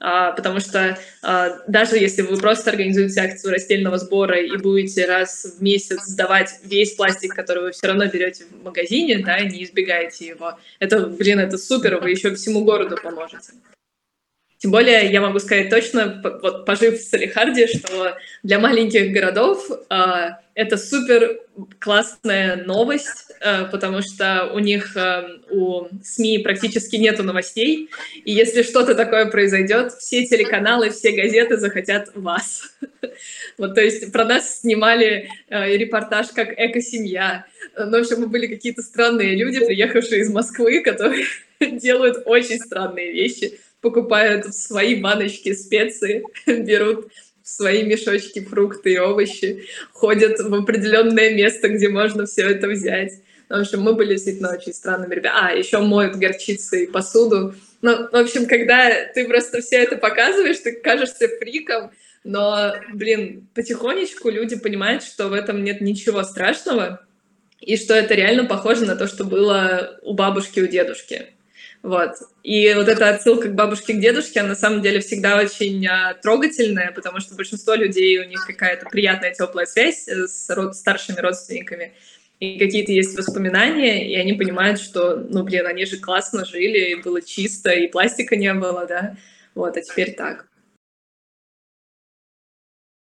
[0.00, 5.56] А, потому что а, даже если вы просто организуете акцию растельного сбора и будете раз
[5.58, 10.26] в месяц сдавать весь пластик, который вы все равно берете в магазине, да, не избегаете
[10.26, 13.52] его, это, блин, это супер, вы еще всему городу поможете.
[14.58, 20.30] Тем более я могу сказать точно, вот пожив в Салихарде, что для маленьких городов э,
[20.58, 21.38] это супер
[21.78, 27.88] классная новость, э, потому что у них э, у СМИ практически нету новостей,
[28.24, 32.76] и если что-то такое произойдет, все телеканалы, все газеты захотят вас.
[33.56, 37.46] Вот, то есть про нас снимали э, репортаж как эко-семья.
[37.76, 41.24] Ну, в общем, мы были какие-то странные люди, приехавшие из Москвы, которые
[41.60, 47.10] делают очень странные вещи покупают свои баночки специи, берут
[47.48, 53.22] в свои мешочки фрукты и овощи, ходят в определенное место, где можно все это взять.
[53.48, 55.52] В общем, мы были действительно очень странными ребятами.
[55.52, 57.54] А, еще моют горчицей посуду.
[57.80, 61.90] Ну, в общем, когда ты просто все это показываешь, ты кажешься фриком,
[62.22, 67.00] но, блин, потихонечку люди понимают, что в этом нет ничего страшного,
[67.60, 71.28] и что это реально похоже на то, что было у бабушки, у дедушки.
[71.82, 72.16] Вот.
[72.42, 76.14] И вот эта отсылка к бабушке, к дедушке, она на самом деле всегда очень а,
[76.14, 81.92] трогательная, потому что большинство людей, у них какая-то приятная теплая связь с род старшими родственниками,
[82.40, 87.02] и какие-то есть воспоминания, и они понимают, что, ну, блин, они же классно жили, и
[87.02, 89.16] было чисто, и пластика не было, да,
[89.54, 90.46] вот, а теперь так.